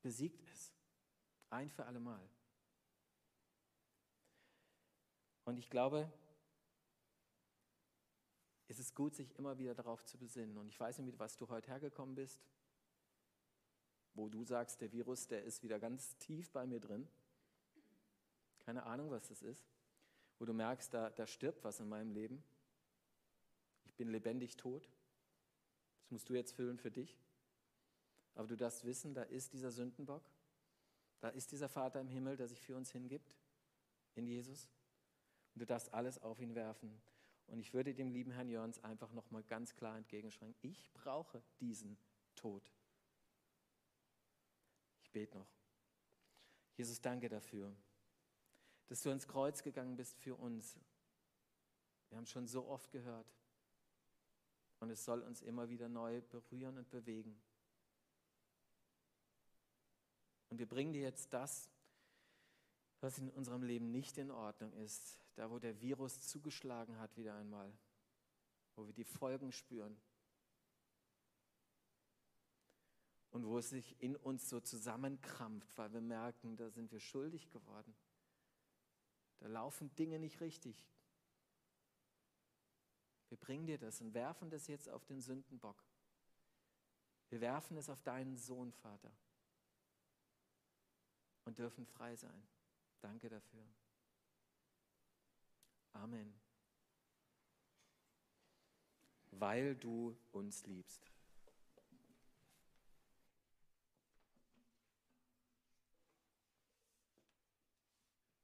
besiegt 0.01 0.41
ist. 0.49 0.73
Ein 1.49 1.69
für 1.69 1.85
alle 1.85 1.99
Mal. 1.99 2.27
Und 5.45 5.57
ich 5.57 5.69
glaube, 5.69 6.11
es 8.67 8.79
ist 8.79 8.95
gut, 8.95 9.15
sich 9.15 9.37
immer 9.37 9.57
wieder 9.57 9.75
darauf 9.75 10.03
zu 10.05 10.17
besinnen. 10.17 10.57
Und 10.57 10.69
ich 10.69 10.79
weiß 10.79 10.97
nicht, 10.97 11.07
mit 11.07 11.19
was 11.19 11.35
du 11.35 11.49
heute 11.49 11.69
hergekommen 11.69 12.15
bist, 12.15 12.45
wo 14.13 14.29
du 14.29 14.43
sagst, 14.43 14.81
der 14.81 14.91
Virus, 14.91 15.27
der 15.27 15.43
ist 15.43 15.61
wieder 15.61 15.79
ganz 15.79 16.17
tief 16.17 16.49
bei 16.51 16.65
mir 16.65 16.79
drin 16.79 17.07
keine 18.61 18.83
Ahnung, 18.83 19.11
was 19.11 19.27
das 19.27 19.41
ist, 19.41 19.65
wo 20.39 20.45
du 20.45 20.53
merkst, 20.53 20.93
da, 20.93 21.09
da 21.09 21.27
stirbt 21.27 21.63
was 21.63 21.79
in 21.79 21.89
meinem 21.89 22.11
Leben. 22.11 22.43
Ich 23.85 23.93
bin 23.95 24.09
lebendig 24.09 24.57
tot. 24.57 24.89
Das 26.01 26.11
musst 26.11 26.29
du 26.29 26.33
jetzt 26.33 26.53
füllen 26.53 26.77
für 26.77 26.91
dich. 26.91 27.17
Aber 28.35 28.47
du 28.47 28.55
darfst 28.55 28.85
wissen, 28.85 29.13
da 29.13 29.23
ist 29.23 29.53
dieser 29.53 29.71
Sündenbock, 29.71 30.23
da 31.19 31.29
ist 31.29 31.51
dieser 31.51 31.69
Vater 31.69 31.99
im 31.99 32.07
Himmel, 32.07 32.37
der 32.37 32.47
sich 32.47 32.61
für 32.61 32.75
uns 32.75 32.91
hingibt, 32.91 33.35
in 34.15 34.25
Jesus. 34.25 34.69
Und 35.53 35.61
du 35.61 35.65
darfst 35.65 35.93
alles 35.93 36.17
auf 36.19 36.39
ihn 36.39 36.55
werfen. 36.55 37.01
Und 37.47 37.59
ich 37.59 37.73
würde 37.73 37.93
dem 37.93 38.11
lieben 38.11 38.31
Herrn 38.31 38.49
Jörns 38.49 38.81
einfach 38.83 39.11
nochmal 39.11 39.43
ganz 39.43 39.75
klar 39.75 39.97
entgegenschreiben, 39.97 40.55
ich 40.61 40.89
brauche 40.93 41.43
diesen 41.59 41.97
Tod. 42.35 42.71
Ich 45.01 45.11
bete 45.11 45.37
noch. 45.37 45.47
Jesus, 46.77 47.01
danke 47.01 47.27
dafür, 47.27 47.75
dass 48.91 49.03
du 49.03 49.07
ans 49.07 49.25
Kreuz 49.25 49.63
gegangen 49.63 49.95
bist 49.95 50.17
für 50.17 50.35
uns. 50.35 50.77
Wir 52.09 52.17
haben 52.17 52.25
schon 52.25 52.45
so 52.45 52.67
oft 52.67 52.91
gehört. 52.91 53.33
Und 54.81 54.89
es 54.89 55.05
soll 55.05 55.21
uns 55.21 55.41
immer 55.41 55.69
wieder 55.69 55.87
neu 55.87 56.19
berühren 56.19 56.77
und 56.77 56.89
bewegen. 56.89 57.41
Und 60.49 60.57
wir 60.57 60.67
bringen 60.67 60.91
dir 60.91 61.03
jetzt 61.03 61.31
das, 61.31 61.69
was 62.99 63.17
in 63.17 63.29
unserem 63.29 63.63
Leben 63.63 63.91
nicht 63.91 64.17
in 64.17 64.29
Ordnung 64.29 64.73
ist, 64.73 65.17
da 65.35 65.49
wo 65.49 65.57
der 65.57 65.79
Virus 65.79 66.27
zugeschlagen 66.27 66.99
hat 66.99 67.15
wieder 67.15 67.35
einmal, 67.35 67.71
wo 68.75 68.85
wir 68.85 68.93
die 68.93 69.05
Folgen 69.05 69.53
spüren 69.53 69.95
und 73.29 73.45
wo 73.45 73.57
es 73.57 73.69
sich 73.69 73.95
in 74.01 74.17
uns 74.17 74.49
so 74.49 74.59
zusammenkrampft, 74.59 75.77
weil 75.77 75.93
wir 75.93 76.01
merken, 76.01 76.57
da 76.57 76.69
sind 76.69 76.91
wir 76.91 76.99
schuldig 76.99 77.49
geworden. 77.51 77.95
Da 79.41 79.47
laufen 79.47 79.93
Dinge 79.95 80.19
nicht 80.19 80.39
richtig. 80.39 80.87
Wir 83.29 83.37
bringen 83.37 83.65
dir 83.65 83.77
das 83.77 83.99
und 83.99 84.13
werfen 84.13 84.49
das 84.49 84.67
jetzt 84.67 84.87
auf 84.87 85.03
den 85.05 85.19
Sündenbock. 85.19 85.83
Wir 87.29 87.41
werfen 87.41 87.75
es 87.77 87.89
auf 87.89 88.01
deinen 88.03 88.37
Sohn, 88.37 88.71
Vater. 88.71 89.11
Und 91.45 91.57
dürfen 91.57 91.85
frei 91.87 92.15
sein. 92.15 92.47
Danke 92.99 93.29
dafür. 93.29 93.65
Amen. 95.93 96.39
Weil 99.31 99.75
du 99.75 100.15
uns 100.31 100.65
liebst. 100.67 101.10